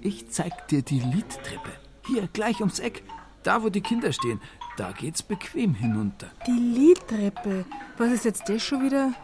[0.03, 1.71] Ich zeig dir die Liedtreppe.
[2.07, 3.03] Hier, gleich ums Eck.
[3.43, 4.41] Da, wo die Kinder stehen.
[4.77, 6.31] Da geht's bequem hinunter.
[6.47, 7.65] Die Liedtreppe.
[7.97, 9.15] Was ist jetzt das schon wieder?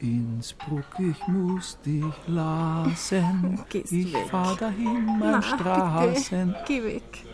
[0.00, 3.60] Innsbruck, ich muss dich lassen.
[3.72, 6.48] Ich fahr dahin, mein Straßen.
[6.48, 7.24] bitte, Geh weg.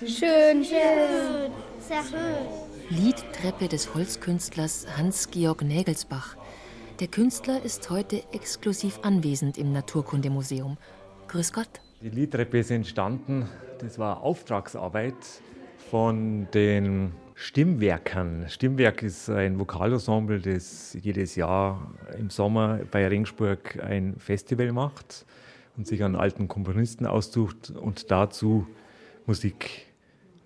[0.00, 1.50] Schön, schön,
[1.80, 2.36] sehr schön.
[2.90, 6.36] Liedtreppe des Holzkünstlers Hans-Georg Nägelsbach.
[7.00, 10.76] Der Künstler ist heute exklusiv anwesend im Naturkundemuseum.
[11.28, 11.80] Grüß Gott.
[12.02, 13.48] Die Liedtreppe ist entstanden,
[13.78, 15.14] das war Auftragsarbeit
[15.90, 18.44] von den Stimmwerkern.
[18.50, 25.24] Stimmwerk ist ein Vokalensemble, das jedes Jahr im Sommer bei Regensburg ein Festival macht
[25.78, 28.66] und sich an alten Komponisten aussucht und dazu
[29.26, 29.86] Musik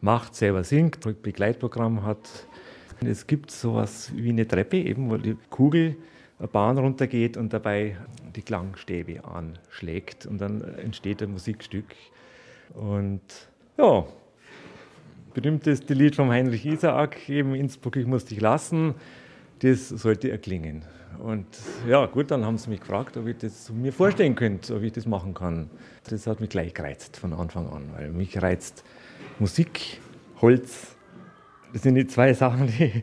[0.00, 2.46] macht, selber singt, Begleitprogramm hat.
[3.04, 5.96] Es gibt sowas wie eine Treppe, eben, wo die Kugel
[6.38, 7.96] eine Bahn runtergeht und dabei
[8.34, 11.86] die Klangstäbe anschlägt und dann entsteht ein Musikstück.
[12.74, 13.22] Und
[13.76, 14.04] ja,
[15.34, 18.94] berühmteste Lied vom Heinrich Isaak, eben Innsbruck, ich muss dich lassen,
[19.60, 20.84] das sollte erklingen.
[21.18, 21.46] Und
[21.88, 24.92] ja, gut, dann haben sie mich gefragt, ob ich das mir vorstellen könnte, ob ich
[24.92, 25.68] das machen kann.
[26.08, 28.84] Das hat mich gleich gereizt von Anfang an, weil mich reizt
[29.38, 30.00] Musik,
[30.40, 30.96] Holz.
[31.72, 33.02] Das sind die zwei Sachen, die,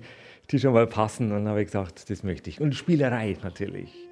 [0.50, 1.32] die schon mal passen.
[1.32, 2.62] Und dann habe ich gesagt, das möchte ich.
[2.62, 4.05] Und Spielerei natürlich.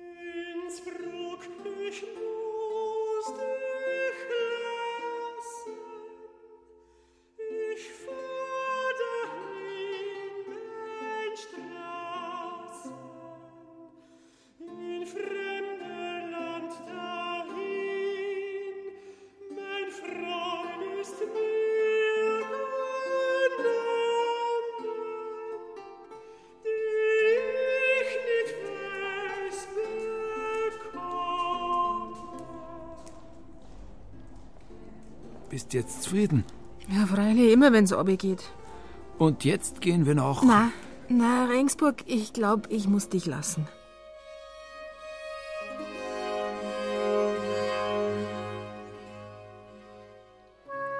[35.73, 36.43] Bist jetzt zufrieden?
[36.87, 38.43] Ja, freilich, immer wenn's geht.
[39.17, 40.43] Und jetzt gehen wir noch.
[40.43, 40.71] Na,
[41.09, 43.67] na, Regensburg, ich glaube, ich muss dich lassen.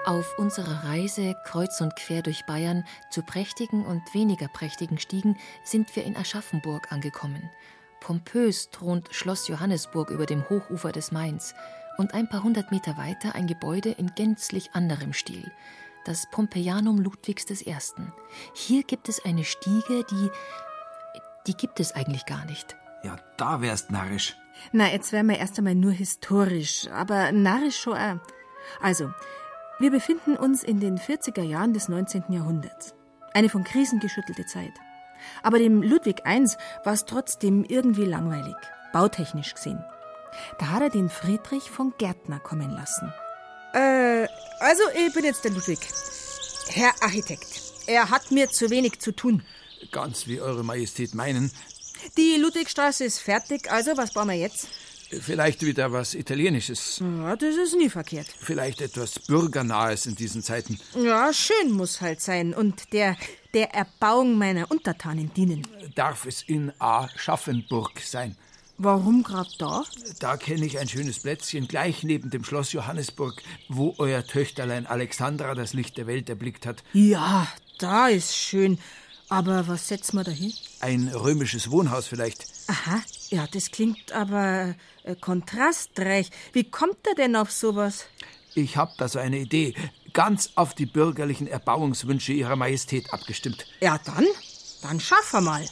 [0.05, 5.95] Auf unserer Reise kreuz und quer durch Bayern zu prächtigen und weniger prächtigen Stiegen sind
[5.95, 7.47] wir in Aschaffenburg angekommen.
[8.01, 11.53] Pompös thront Schloss Johannesburg über dem Hochufer des Mains
[11.97, 15.51] und ein paar hundert Meter weiter ein Gebäude in gänzlich anderem Stil,
[16.05, 17.75] das Pompeianum Ludwigs I.
[18.53, 20.29] Hier gibt es eine Stiege, die.
[21.47, 22.75] die gibt es eigentlich gar nicht.
[23.03, 24.37] Ja, da wärst narrisch.
[24.71, 28.19] Na, jetzt wären wir erst einmal nur historisch, aber narrisch schon auch.
[28.81, 29.11] Also,
[29.79, 32.25] wir befinden uns in den 40er Jahren des 19.
[32.29, 32.93] Jahrhunderts.
[33.33, 34.73] Eine von Krisen geschüttelte Zeit.
[35.41, 36.45] Aber dem Ludwig I
[36.83, 38.55] war es trotzdem irgendwie langweilig,
[38.91, 39.83] bautechnisch gesehen.
[40.59, 43.13] Da hat er den Friedrich von Gärtner kommen lassen.
[43.73, 44.27] Äh,
[44.59, 45.79] also ich bin jetzt der Ludwig.
[46.69, 49.43] Herr Architekt, er hat mir zu wenig zu tun.
[49.91, 51.51] Ganz wie Eure Majestät meinen.
[52.17, 54.67] Die Ludwigstraße ist fertig, also was brauchen wir jetzt?
[55.21, 56.99] Vielleicht wieder was Italienisches.
[56.99, 58.27] Ja, das ist nie verkehrt.
[58.39, 60.79] Vielleicht etwas Bürgernahes in diesen Zeiten.
[60.95, 63.15] Ja, schön muss halt sein und der,
[63.53, 65.67] der Erbauung meiner Untertanen dienen.
[65.95, 67.07] Darf es in A.
[67.15, 68.36] Schaffenburg sein?
[68.78, 69.84] Warum gerade da?
[70.19, 75.53] Da kenne ich ein schönes Plätzchen gleich neben dem Schloss Johannesburg, wo euer Töchterlein Alexandra
[75.53, 76.84] das Licht der Welt erblickt hat.
[76.93, 77.47] Ja,
[77.78, 78.80] da ist schön.
[79.30, 80.53] Aber was setzen wir da hin?
[80.80, 82.45] Ein römisches Wohnhaus vielleicht.
[82.67, 86.30] Aha, ja, das klingt aber äh, kontrastreich.
[86.51, 88.05] Wie kommt er denn auf sowas?
[88.55, 89.76] Ich hab da so eine Idee.
[90.13, 93.65] Ganz auf die bürgerlichen Erbauungswünsche Ihrer Majestät abgestimmt.
[93.82, 94.26] Ja, dann,
[94.82, 95.65] dann schaffen wir mal.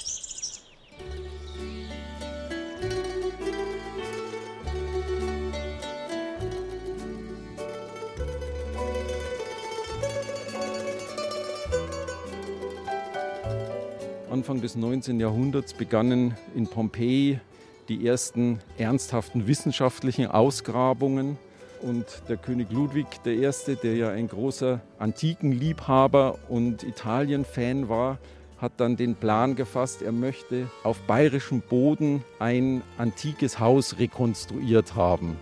[14.31, 15.19] Anfang des 19.
[15.19, 17.41] Jahrhunderts begannen in Pompeji
[17.89, 21.37] die ersten ernsthaften wissenschaftlichen Ausgrabungen.
[21.81, 23.49] Und der König Ludwig I.,
[23.83, 28.19] der ja ein großer Antikenliebhaber und Italien-Fan war,
[28.57, 35.35] hat dann den Plan gefasst, er möchte auf bayerischem Boden ein antikes Haus rekonstruiert haben.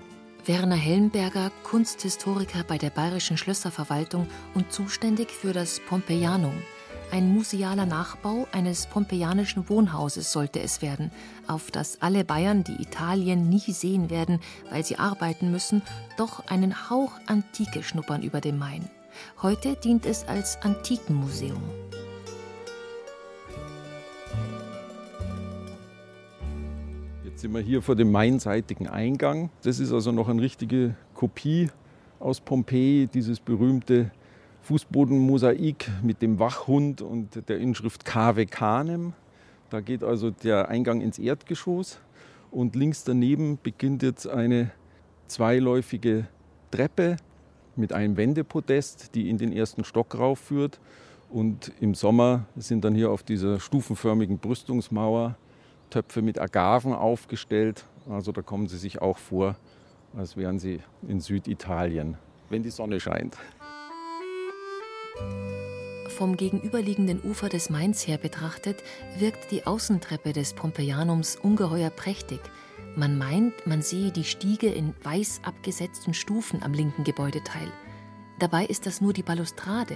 [0.46, 4.26] Werner Hellenberger, Kunsthistoriker bei der Bayerischen Schlösserverwaltung
[4.56, 6.56] und zuständig für das Pompeianum.
[7.12, 11.10] Ein musealer Nachbau eines pompeianischen Wohnhauses sollte es werden,
[11.48, 14.40] auf das alle Bayern, die Italien nie sehen werden,
[14.70, 15.82] weil sie arbeiten müssen,
[16.18, 18.88] doch einen Hauch Antike schnuppern über dem Main.
[19.42, 21.64] Heute dient es als Antikenmuseum.
[27.24, 29.50] Jetzt sind wir hier vor dem mainseitigen Eingang.
[29.64, 31.72] Das ist also noch eine richtige Kopie
[32.20, 34.12] aus Pompeji, dieses berühmte
[34.70, 39.14] Fußbodenmosaik mit dem Wachhund und der Inschrift Cave Canem.
[39.72, 42.00] Da geht also der Eingang ins Erdgeschoss
[42.52, 44.70] und links daneben beginnt jetzt eine
[45.26, 46.28] zweiläufige
[46.70, 47.18] Treppe
[47.76, 50.80] mit einem Wendepodest, die in den ersten Stock raufführt.
[51.32, 55.36] Und im Sommer sind dann hier auf dieser stufenförmigen Brüstungsmauer
[55.90, 57.86] Töpfe mit Agaven aufgestellt.
[58.08, 59.56] Also da kommen Sie sich auch vor,
[60.16, 62.20] als wären Sie in Süditalien,
[62.52, 63.36] wenn die Sonne scheint.
[66.08, 68.84] Vom gegenüberliegenden Ufer des Mains her betrachtet,
[69.18, 72.42] wirkt die Außentreppe des Pompeianums ungeheuer prächtig.
[72.96, 77.72] Man meint, man sehe die Stiege in weiß abgesetzten Stufen am linken Gebäudeteil.
[78.40, 79.96] Dabei ist das nur die Balustrade.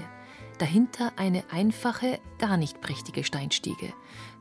[0.59, 3.93] Dahinter eine einfache, gar nicht prächtige Steinstiege.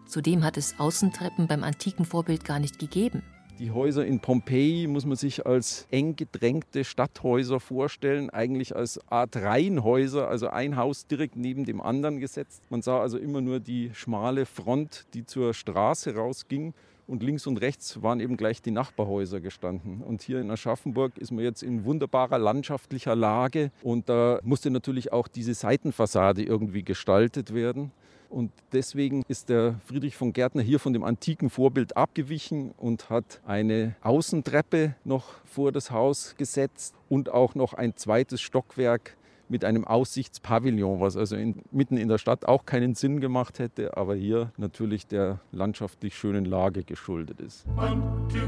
[0.06, 3.22] Zudem hat es Außentreppen beim antiken Vorbild gar nicht gegeben.
[3.58, 9.36] Die Häuser in Pompeji muss man sich als eng gedrängte Stadthäuser vorstellen, eigentlich als Art
[9.36, 12.62] Reihenhäuser, also ein Haus direkt neben dem anderen gesetzt.
[12.70, 16.72] Man sah also immer nur die schmale Front, die zur Straße rausging.
[17.06, 20.02] Und links und rechts waren eben gleich die Nachbarhäuser gestanden.
[20.02, 23.70] Und hier in Aschaffenburg ist man jetzt in wunderbarer landschaftlicher Lage.
[23.82, 27.90] Und da musste natürlich auch diese Seitenfassade irgendwie gestaltet werden.
[28.32, 33.42] Und deswegen ist der Friedrich von Gärtner hier von dem antiken Vorbild abgewichen und hat
[33.44, 39.18] eine Außentreppe noch vor das Haus gesetzt und auch noch ein zweites Stockwerk
[39.50, 43.98] mit einem Aussichtspavillon, was also in, mitten in der Stadt auch keinen Sinn gemacht hätte,
[43.98, 47.66] aber hier natürlich der landschaftlich schönen Lage geschuldet ist.
[47.76, 48.02] One,
[48.32, 48.38] two,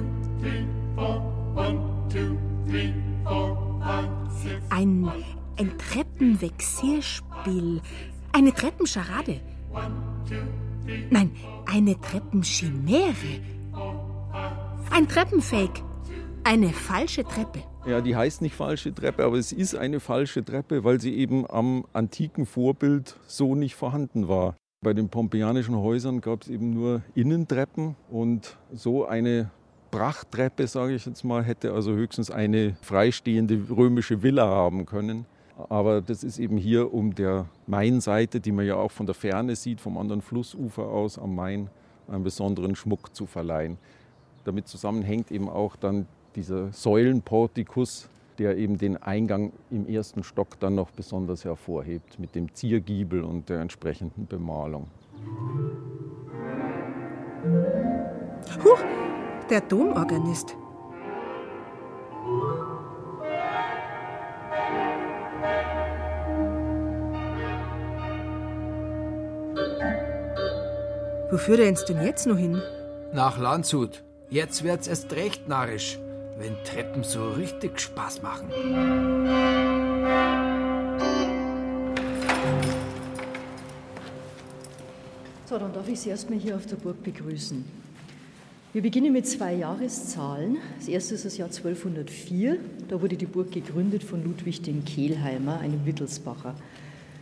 [0.40, 0.64] three,
[0.96, 1.20] four,
[1.54, 1.78] one,
[2.08, 4.08] two, three, four, five,
[4.70, 5.12] ein,
[5.58, 7.82] ein Treppenvexierspiel,
[8.32, 9.42] eine Treppenscharade.
[11.10, 11.30] Nein,
[11.66, 13.40] eine Treppenchimäre.
[14.90, 15.82] Ein Treppenfake.
[16.44, 17.62] Eine falsche Treppe.
[17.86, 21.48] Ja, die heißt nicht falsche Treppe, aber es ist eine falsche Treppe, weil sie eben
[21.50, 24.56] am antiken Vorbild so nicht vorhanden war.
[24.82, 29.50] Bei den pompeianischen Häusern gab es eben nur Innentreppen und so eine
[29.90, 35.26] Prachttreppe, sage ich jetzt mal, hätte also höchstens eine freistehende römische Villa haben können.
[35.68, 39.54] Aber das ist eben hier um der Mainseite, die man ja auch von der Ferne
[39.54, 41.68] sieht, vom anderen Flussufer aus am Main,
[42.08, 43.78] einen besonderen Schmuck zu verleihen.
[44.44, 50.74] Damit zusammenhängt eben auch dann dieser Säulenportikus, der eben den Eingang im ersten Stock dann
[50.74, 54.88] noch besonders hervorhebt mit dem Ziergiebel und der entsprechenden Bemalung.
[58.64, 58.82] Huch,
[59.48, 60.56] der Domorganist.
[71.34, 72.62] Wo führt er uns denn jetzt noch hin?
[73.12, 74.04] Nach Landshut.
[74.30, 75.98] Jetzt wird's erst recht narrisch,
[76.38, 78.50] wenn Treppen so richtig Spaß machen.
[85.46, 87.64] So, dann darf ich Sie erstmal hier auf der Burg begrüßen.
[88.72, 90.58] Wir beginnen mit zwei Jahreszahlen.
[90.78, 92.58] Das erste ist das Jahr 1204.
[92.86, 96.54] Da wurde die Burg gegründet von Ludwig den Kehlheimer, einem Wittelsbacher.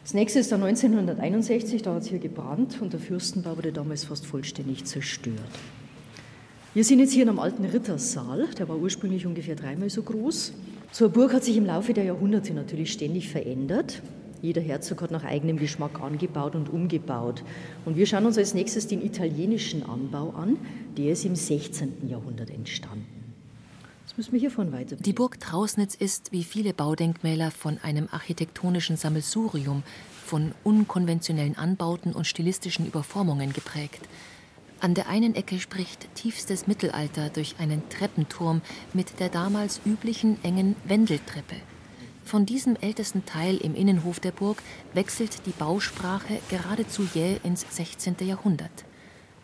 [0.03, 4.05] Das nächste ist dann 1961, da hat es hier gebrannt und der Fürstenbau wurde damals
[4.05, 5.39] fast vollständig zerstört.
[6.75, 10.55] Wir sind jetzt hier in einem alten Rittersaal, der war ursprünglich ungefähr dreimal so groß.
[10.91, 14.03] So eine Burg hat sich im Laufe der Jahrhunderte natürlich ständig verändert.
[14.43, 17.45] Jeder Herzog hat nach eigenem Geschmack angebaut und umgebaut.
[17.85, 20.57] Und wir schauen uns als nächstes den italienischen Anbau an.
[20.99, 22.09] Der ist im 16.
[22.09, 23.22] Jahrhundert entstanden.
[24.13, 24.97] Das müssen wir hiervon weiter.
[24.97, 29.83] Die Burg Trausnitz ist, wie viele Baudenkmäler, von einem architektonischen Sammelsurium,
[30.27, 34.03] von unkonventionellen Anbauten und stilistischen Überformungen geprägt.
[34.81, 38.61] An der einen Ecke spricht tiefstes Mittelalter durch einen Treppenturm
[38.93, 41.57] mit der damals üblichen engen Wendeltreppe.
[42.23, 48.17] Von diesem ältesten Teil im Innenhof der Burg wechselt die Bausprache geradezu jäh ins 16.
[48.21, 48.85] Jahrhundert.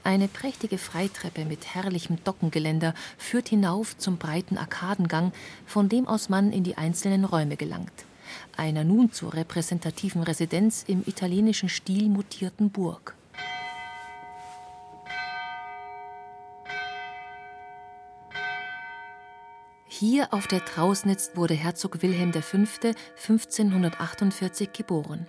[0.05, 5.33] Eine prächtige Freitreppe mit herrlichem Dockengeländer führt hinauf zum breiten Arkadengang,
[5.67, 8.05] von dem aus man in die einzelnen Räume gelangt.
[8.57, 13.15] Einer nun zur repräsentativen Residenz im italienischen Stil mutierten Burg.
[19.87, 22.57] Hier auf der Trausnitz wurde Herzog Wilhelm V.
[22.57, 25.27] 1548 geboren.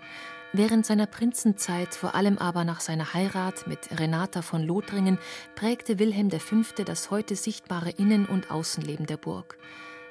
[0.52, 5.20] Während seiner Prinzenzeit, vor allem aber nach seiner Heirat mit Renata von Lothringen,
[5.54, 6.64] prägte Wilhelm V.
[6.84, 9.60] das heute sichtbare Innen- und Außenleben der Burg.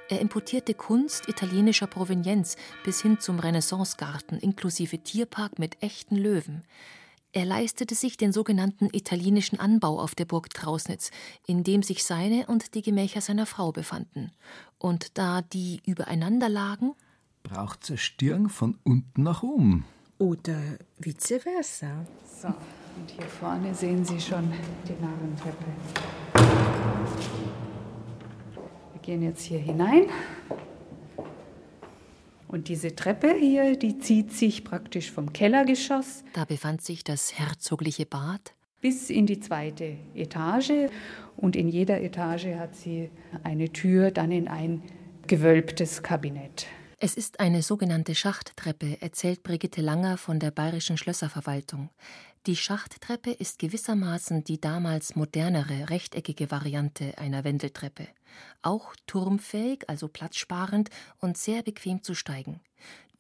[0.08, 6.62] Er importierte Kunst italienischer Provenienz bis hin zum Renaissancegarten inklusive Tierpark mit echten Löwen.
[7.32, 11.10] Er leistete sich den sogenannten italienischen Anbau auf der Burg Trausnitz,
[11.46, 14.30] in dem sich seine und die Gemächer seiner Frau befanden.
[14.78, 16.94] Und da die übereinander lagen,
[17.42, 19.84] braucht es Stirn von unten nach oben.
[20.18, 20.58] Oder
[20.98, 22.04] vice versa.
[22.40, 24.52] So, und hier vorne sehen Sie schon
[24.88, 25.64] die Narrentreppe.
[28.92, 30.06] Wir gehen jetzt hier hinein.
[32.48, 36.24] Und diese Treppe hier, die zieht sich praktisch vom Kellergeschoss.
[36.32, 38.54] Da befand sich das herzogliche Bad.
[38.80, 40.88] Bis in die zweite Etage.
[41.36, 43.10] Und in jeder Etage hat sie
[43.44, 44.82] eine Tür dann in ein
[45.26, 46.66] gewölbtes Kabinett.
[47.00, 51.90] Es ist eine sogenannte Schachttreppe, erzählt Brigitte Langer von der Bayerischen Schlösserverwaltung.
[52.48, 58.08] Die Schachttreppe ist gewissermaßen die damals modernere, rechteckige Variante einer Wendeltreppe.
[58.62, 60.90] Auch turmfähig, also platzsparend
[61.20, 62.58] und sehr bequem zu steigen.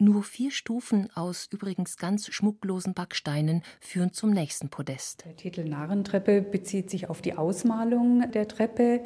[0.00, 5.24] Nur vier Stufen aus übrigens ganz schmucklosen Backsteinen führen zum nächsten Podest.
[5.24, 9.04] Der Titel Narrentreppe bezieht sich auf die Ausmalung der Treppe.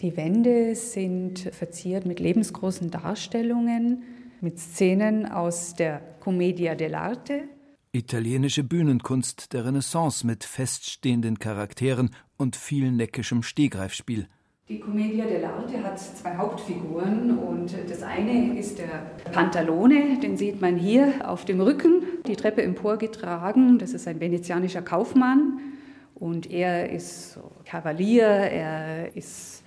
[0.00, 4.02] Die Wände sind verziert mit lebensgroßen Darstellungen,
[4.40, 7.42] mit Szenen aus der Commedia dell'arte.
[7.92, 14.26] Italienische Bühnenkunst der Renaissance mit feststehenden Charakteren und viel neckischem Stehgreifspiel.
[14.68, 20.76] Die Commedia dell'arte hat zwei Hauptfiguren und das eine ist der Pantalone, den sieht man
[20.76, 23.78] hier auf dem Rücken, die Treppe emporgetragen.
[23.78, 25.58] Das ist ein venezianischer Kaufmann
[26.14, 29.61] und er ist Kavalier, er ist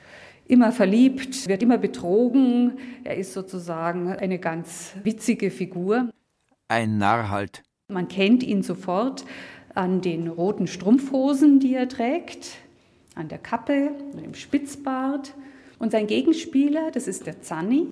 [0.48, 2.78] immer verliebt, wird immer betrogen.
[3.04, 6.10] Er ist sozusagen eine ganz witzige Figur.
[6.68, 7.64] Ein Narr halt.
[7.88, 9.26] Man kennt ihn sofort
[9.74, 12.58] an den roten Strumpfhosen, die er trägt
[13.16, 13.92] an der Kappe,
[14.24, 15.34] im Spitzbart.
[15.80, 17.88] Und sein Gegenspieler, das ist der Zanni.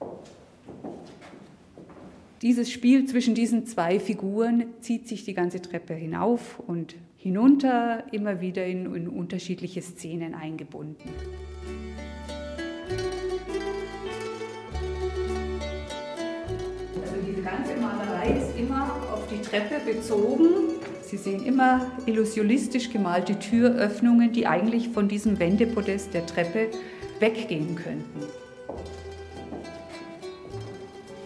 [2.41, 8.41] Dieses Spiel zwischen diesen zwei Figuren zieht sich die ganze Treppe hinauf und hinunter, immer
[8.41, 11.09] wieder in, in unterschiedliche Szenen eingebunden.
[17.43, 20.79] Die ganze Malerei ist immer auf die Treppe bezogen.
[21.01, 26.69] Sie sehen immer illusionistisch gemalte Türöffnungen, die eigentlich von diesem Wendepodest der Treppe
[27.19, 28.21] weggehen könnten.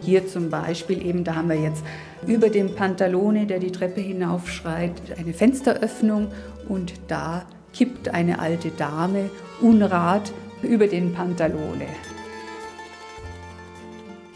[0.01, 1.84] Hier zum Beispiel eben, da haben wir jetzt
[2.26, 6.30] über dem Pantalone, der die Treppe hinaufschreit, eine Fensteröffnung
[6.68, 9.30] und da kippt eine alte Dame
[9.61, 11.86] unrat über den Pantalone.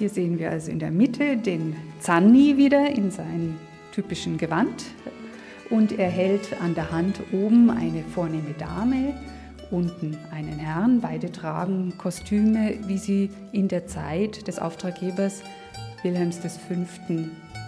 [0.01, 3.59] Hier sehen wir also in der Mitte den Zanni wieder in seinem
[3.93, 4.85] typischen Gewand
[5.69, 9.13] und er hält an der Hand oben eine vornehme Dame,
[9.69, 11.01] unten einen Herrn.
[11.01, 15.43] Beide tragen Kostüme, wie sie in der Zeit des Auftraggebers
[16.01, 16.47] Wilhelms V.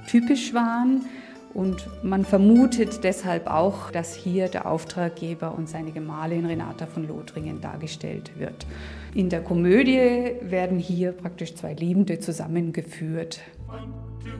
[0.07, 1.05] typisch waren.
[1.53, 7.61] Und man vermutet deshalb auch, dass hier der Auftraggeber und seine Gemahlin Renata von Lothringen
[7.61, 8.65] dargestellt wird.
[9.13, 13.41] In der Komödie werden hier praktisch zwei Liebende zusammengeführt.
[13.67, 13.93] One,
[14.23, 14.31] two,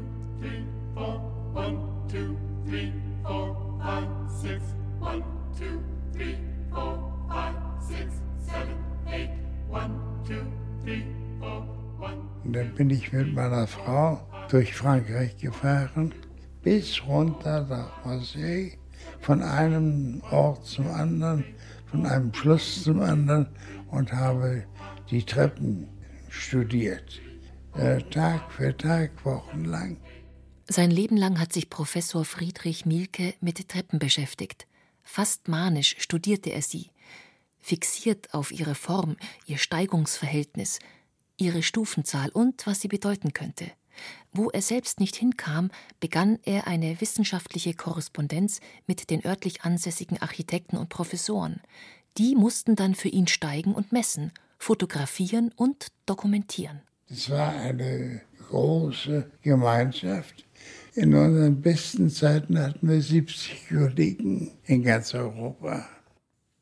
[0.42, 0.64] three,
[0.96, 1.34] four.
[1.54, 1.78] One,
[2.12, 2.36] two,
[2.68, 2.92] three,
[3.24, 4.08] four, five,
[4.42, 4.62] six.
[5.00, 5.24] One,
[5.56, 5.80] two,
[6.18, 6.36] three,
[6.72, 8.12] four, five, six,
[8.44, 8.76] seven,
[9.08, 9.30] eight.
[9.70, 9.92] One,
[10.28, 10.42] two,
[10.84, 11.04] three,
[11.40, 11.68] four,
[12.00, 12.18] one.
[12.46, 16.12] Dann bin ich mit meiner Frau durch Frankreich gefahren
[16.64, 18.72] bis runter nach Marseille,
[19.20, 21.44] von einem Ort zum anderen,
[21.86, 23.48] von einem Schloss zum anderen
[23.92, 24.66] und habe
[25.12, 25.88] die Treppen
[26.30, 27.22] studiert.
[27.76, 29.98] Äh, Tag für Tag, wochenlang.
[30.70, 34.68] Sein Leben lang hat sich Professor Friedrich Mielke mit Treppen beschäftigt.
[35.04, 36.92] Fast manisch studierte er sie,
[37.60, 40.80] fixiert auf ihre Form, ihr Steigungsverhältnis,
[41.38, 43.72] ihre Stufenzahl und was sie bedeuten könnte.
[44.36, 45.70] Wo er selbst nicht hinkam,
[46.00, 51.62] begann er eine wissenschaftliche Korrespondenz mit den örtlich ansässigen Architekten und Professoren.
[52.18, 56.82] Die mussten dann für ihn steigen und messen, fotografieren und dokumentieren.
[57.10, 60.46] Es war eine große Gemeinschaft.
[60.96, 65.88] In unseren besten Zeiten hatten wir 70 Kollegen in ganz Europa.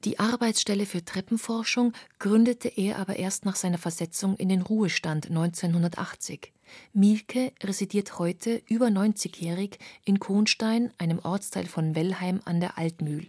[0.03, 6.51] Die Arbeitsstelle für Treppenforschung gründete er aber erst nach seiner Versetzung in den Ruhestand 1980.
[6.93, 13.27] Mielke residiert heute über 90-jährig in Kohnstein, einem Ortsteil von Wellheim an der Altmühl.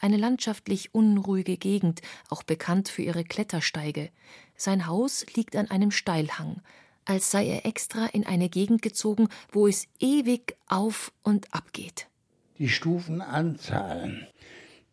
[0.00, 4.10] Eine landschaftlich unruhige Gegend, auch bekannt für ihre Klettersteige.
[4.56, 6.62] Sein Haus liegt an einem Steilhang,
[7.04, 12.06] als sei er extra in eine Gegend gezogen, wo es ewig auf und ab geht.
[12.58, 14.26] Die Stufenanzahlen.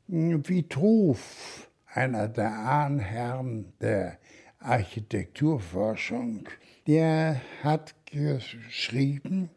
[0.08, 4.20] Vitruv, einer der Ahnherren der
[4.60, 6.48] Architekturforschung,
[6.88, 9.50] der hat geschrieben,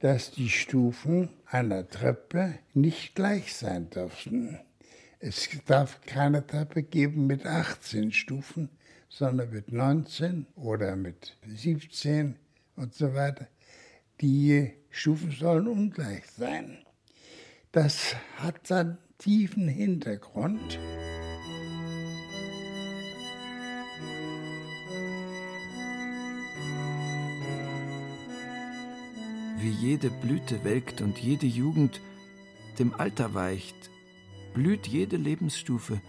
[0.00, 4.58] dass die Stufen einer Treppe nicht gleich sein dürfen.
[5.20, 8.70] Es darf keine Treppe geben mit 18 Stufen,
[9.08, 12.36] sondern mit 19 oder mit 17
[12.76, 13.48] und so weiter.
[14.20, 16.78] Die Stufen sollen ungleich sein.
[17.72, 20.78] Das hat dann tiefen Hintergrund.
[29.60, 32.00] Wie jede Blüte welkt und jede Jugend
[32.78, 33.90] dem Alter weicht,
[34.54, 36.00] blüht jede Lebensstufe,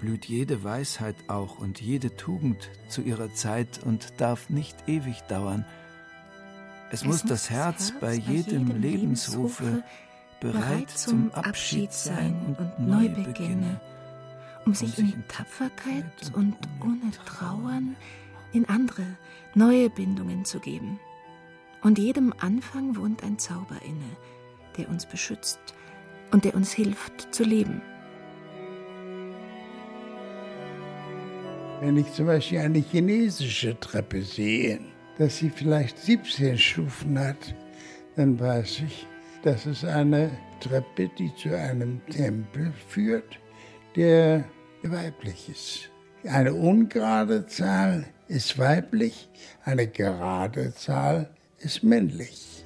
[0.00, 5.64] blüht jede Weisheit auch und jede Tugend zu ihrer Zeit und darf nicht ewig dauern.
[6.90, 9.82] Es, es muss das Herz, Herz bei jedem, jedem Lebensrufe
[10.40, 13.80] bereit zum Abschied sein und, und neu beginne,
[14.66, 17.96] um sich in Tapferkeit und ohne Trauern
[18.52, 19.06] in andere,
[19.54, 21.00] neue Bindungen zu geben.
[21.84, 24.16] Und jedem Anfang wohnt ein Zauber inne,
[24.78, 25.60] der uns beschützt
[26.32, 27.82] und der uns hilft zu leben.
[31.82, 34.80] Wenn ich zum Beispiel eine chinesische Treppe sehe,
[35.18, 37.54] dass sie vielleicht 17 Stufen hat,
[38.16, 39.06] dann weiß ich,
[39.42, 40.30] dass es eine
[40.60, 43.38] Treppe, die zu einem Tempel führt,
[43.94, 44.44] der
[44.82, 45.90] weiblich ist.
[46.26, 49.28] Eine ungerade Zahl ist weiblich,
[49.64, 52.64] eine gerade Zahl ist männlich.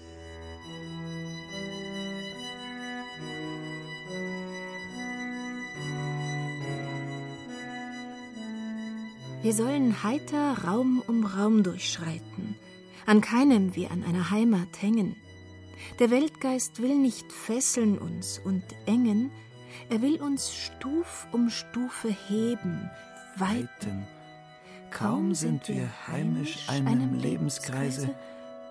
[9.41, 12.57] Wir sollen heiter Raum um Raum durchschreiten,
[13.07, 15.16] an keinem wie an einer Heimat hängen.
[16.01, 19.30] Der Weltgeist will nicht fesseln uns und engen,
[19.91, 22.91] er will uns Stuf um Stufe heben,
[23.36, 24.07] weiten.
[24.91, 28.11] Kaum sind wir heimisch einem Lebenskreise,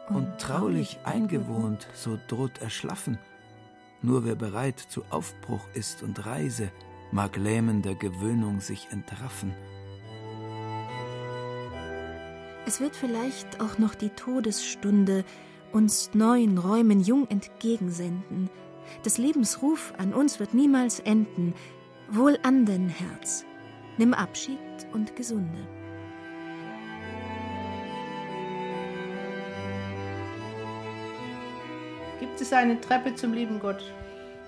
[0.10, 3.18] und traulich eingewohnt, so droht erschlaffen.
[4.02, 6.72] Nur wer bereit zu Aufbruch ist und Reise,
[7.12, 9.54] mag lähmender Gewöhnung sich entraffen.
[12.66, 15.24] Es wird vielleicht auch noch die Todesstunde
[15.72, 18.50] uns neuen Räumen jung entgegensenden.
[19.06, 21.54] Des Lebens Ruf an uns wird niemals enden.
[22.10, 23.46] Wohl an den Herz,
[23.98, 24.58] nimm Abschied
[24.94, 25.77] und Gesunde.
[32.38, 33.84] Gibt es eine Treppe zum lieben Gott?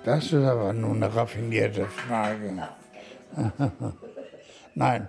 [0.04, 2.70] Das ist aber nun eine raffinierte Frage.
[4.76, 5.08] Nein,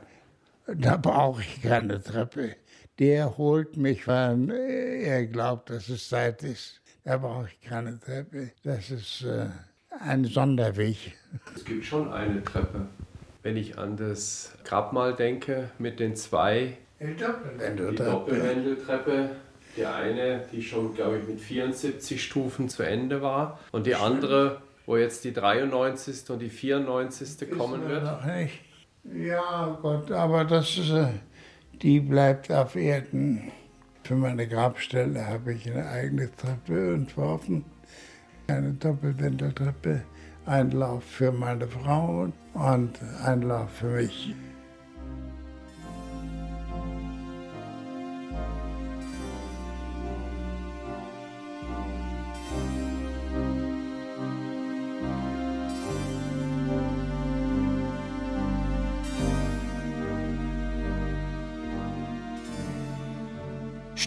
[0.66, 2.56] da brauche ich keine Treppe.
[2.98, 6.80] Der holt mich, wenn er glaubt, dass es Zeit ist.
[7.04, 8.52] Da brauche ich keine Treppe.
[8.62, 9.48] Das ist äh,
[10.02, 11.18] ein Sonderweg.
[11.54, 12.86] Es gibt schon eine Treppe.
[13.42, 17.90] Wenn ich an das Grabmal denke mit den zwei die Doppelwendeltreppe.
[17.90, 19.30] Die Doppelwendeltreppe.
[19.76, 23.58] Die eine, die schon, glaube ich, mit 74 Stufen zu Ende war.
[23.72, 26.28] Und die andere, wo jetzt die 93.
[26.30, 27.50] und die 94.
[27.50, 28.04] kommen wird.
[28.04, 28.60] Noch nicht.
[29.04, 31.08] Ja, Gott, aber das ist, äh,
[31.82, 33.50] die bleibt auf Erden.
[34.04, 37.64] Für meine Grabstelle habe ich eine eigene Treppe entworfen.
[38.48, 40.02] Eine Doppelwendeltreppe.
[40.46, 44.34] Ein Lauf für meine Frau und ein Lauf für mich.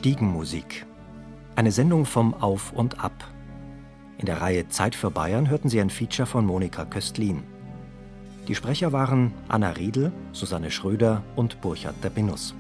[0.04, 0.86] Stiegenmusik.
[1.56, 3.14] Eine Sendung vom Auf und Ab.
[4.18, 7.44] In der Reihe Zeit für Bayern hörten Sie ein Feature von Monika Köstlin.
[8.50, 12.54] Die Sprecher waren Anna Riedel, Susanne Schröder und Burchard der Binus.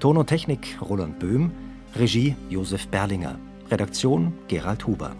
[0.00, 1.52] Ton und Technik Roland Böhm,
[1.96, 3.38] Regie Josef Berlinger,
[3.70, 5.16] Redaktion Gerald Huber.